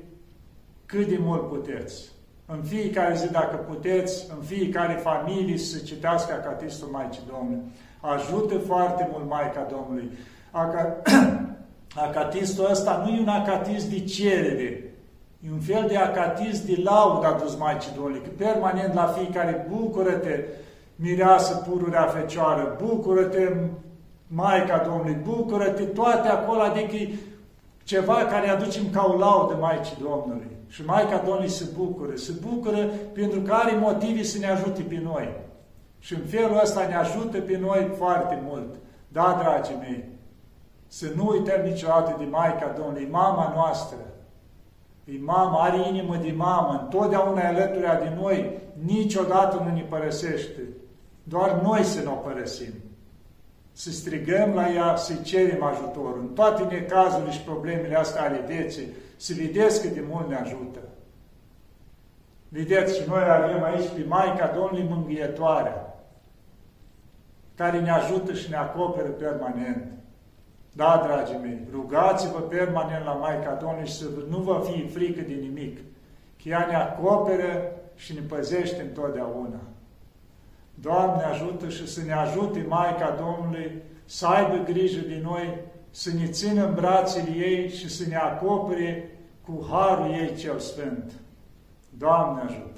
cât 0.86 1.08
de 1.08 1.18
mult 1.22 1.50
puteți. 1.50 2.12
În 2.46 2.64
fiecare 2.64 3.16
zi, 3.16 3.32
dacă 3.32 3.56
puteți, 3.56 4.32
în 4.38 4.42
fiecare 4.42 4.94
familie 4.94 5.58
să 5.58 5.78
citească 5.78 6.34
acatistul 6.34 6.88
Maicii 6.88 7.24
Domnului. 7.28 7.64
Ajută 8.00 8.58
foarte 8.58 9.10
mult 9.12 9.30
Maica 9.30 9.68
Domnului. 9.72 10.12
Aca... 10.52 10.96
Acatistul 11.96 12.68
ăsta 12.72 13.04
nu 13.06 13.16
e 13.16 13.20
un 13.20 13.28
acatist 13.28 13.90
de 13.90 14.00
cerere, 14.00 14.94
e 15.48 15.52
un 15.52 15.60
fel 15.60 15.86
de 15.88 15.98
acatist 15.98 16.66
de 16.66 16.82
laudă 16.84 17.28
adus 17.28 17.56
Maicii 17.56 17.92
Domnului, 17.96 18.22
că 18.22 18.30
permanent 18.38 18.94
la 18.94 19.06
fiecare 19.06 19.68
bucură-te, 19.70 20.44
mireasă 20.96 21.66
pururea 21.70 22.04
fecioară, 22.04 22.78
bucură-te 22.84 23.56
Maica 24.28 24.84
Domnului, 24.86 25.18
bucură-te, 25.24 25.84
toate 25.84 26.28
acolo, 26.28 26.62
adică 26.62 27.14
ceva 27.84 28.14
care 28.14 28.50
aducem 28.50 28.84
ca 28.92 29.12
o 29.14 29.18
laudă 29.18 29.58
Maicii 29.60 29.98
Domnului. 30.02 30.48
Și 30.68 30.86
Maica 30.86 31.22
Domnului 31.26 31.50
se 31.50 31.66
bucură. 31.78 32.16
Se 32.16 32.32
bucură 32.48 32.78
pentru 33.14 33.40
că 33.40 33.54
are 33.54 33.78
motive 33.80 34.24
să 34.24 34.38
ne 34.38 34.50
ajute 34.50 34.82
pe 34.82 35.02
noi. 35.04 35.30
Și 36.00 36.14
în 36.14 36.26
felul 36.26 36.60
ăsta 36.64 36.88
ne 36.88 36.96
ajută 36.96 37.40
pe 37.40 37.58
noi 37.58 37.92
foarte 37.98 38.42
mult. 38.44 38.76
Da, 39.08 39.38
dragii 39.42 39.78
mei, 39.80 40.04
să 40.88 41.12
nu 41.16 41.28
uităm 41.28 41.62
niciodată 41.62 42.16
de 42.18 42.26
Maica 42.26 42.74
Domnului, 42.78 43.08
mama 43.12 43.52
noastră. 43.56 43.98
E 45.04 45.12
mama, 45.20 45.64
are 45.64 45.88
inimă 45.88 46.16
de 46.16 46.34
mamă, 46.36 46.80
întotdeauna 46.84 47.42
e 47.42 47.48
alături 47.48 47.82
de 47.82 48.14
noi, 48.22 48.60
niciodată 48.86 49.64
nu 49.66 49.74
ne 49.74 49.82
părăsește. 49.82 50.62
Doar 51.24 51.62
noi 51.64 51.84
să 51.84 52.00
ne 52.02 52.08
o 52.08 52.12
părăsim. 52.12 52.74
Să 53.72 53.92
strigăm 53.92 54.54
la 54.54 54.72
ea, 54.74 54.96
să-i 54.96 55.22
cerem 55.22 55.64
ajutorul. 55.64 56.20
În 56.20 56.28
toate 56.28 56.64
necazurile 56.64 57.32
și 57.32 57.42
problemele 57.42 57.96
astea 57.96 58.24
ale 58.24 58.44
vieții, 58.48 58.88
să 59.18 59.34
vedeți 59.38 59.82
cât 59.82 59.92
de 59.92 60.04
mult 60.10 60.28
ne 60.30 60.36
ajută. 60.36 60.80
Vedeți, 62.50 63.00
și 63.00 63.10
noi 63.10 63.22
avem 63.30 63.64
aici 63.64 63.88
pe 63.88 64.06
Maica 64.08 64.52
Domnului 64.56 64.88
Mângâietoarea, 64.90 65.89
care 67.60 67.80
ne 67.80 67.92
ajută 67.92 68.34
și 68.34 68.50
ne 68.50 68.56
acoperă 68.56 69.08
permanent. 69.08 69.92
Da, 70.74 71.02
dragii 71.06 71.40
mei, 71.42 71.68
rugați-vă 71.72 72.40
permanent 72.40 73.06
la 73.06 73.12
Maica 73.12 73.54
Domnului 73.62 73.88
și 73.88 73.94
să 73.94 74.06
nu 74.30 74.38
vă 74.38 74.66
fie 74.66 74.88
frică 74.88 75.22
de 75.22 75.34
nimic, 75.34 75.78
că 76.44 76.50
ea 76.50 76.66
ne 76.70 76.76
acoperă 76.76 77.72
și 77.96 78.14
ne 78.14 78.20
păzește 78.20 78.82
întotdeauna. 78.82 79.60
Doamne 80.74 81.24
ajută 81.24 81.70
și 81.70 81.88
să 81.88 82.02
ne 82.06 82.14
ajute 82.14 82.66
Maica 82.68 83.16
Domnului 83.20 83.82
să 84.06 84.28
aibă 84.28 84.64
grijă 84.64 85.02
de 85.08 85.20
noi, 85.24 85.60
să 85.90 86.10
ne 86.20 86.26
țină 86.26 86.68
în 86.68 86.74
brațele 86.74 87.32
ei 87.36 87.70
și 87.70 87.90
să 87.90 88.04
ne 88.08 88.16
acopere 88.16 89.12
cu 89.46 89.68
harul 89.72 90.14
ei 90.14 90.36
cel 90.36 90.60
sfânt. 90.60 91.12
Doamne 91.98 92.42
ajută! 92.42 92.69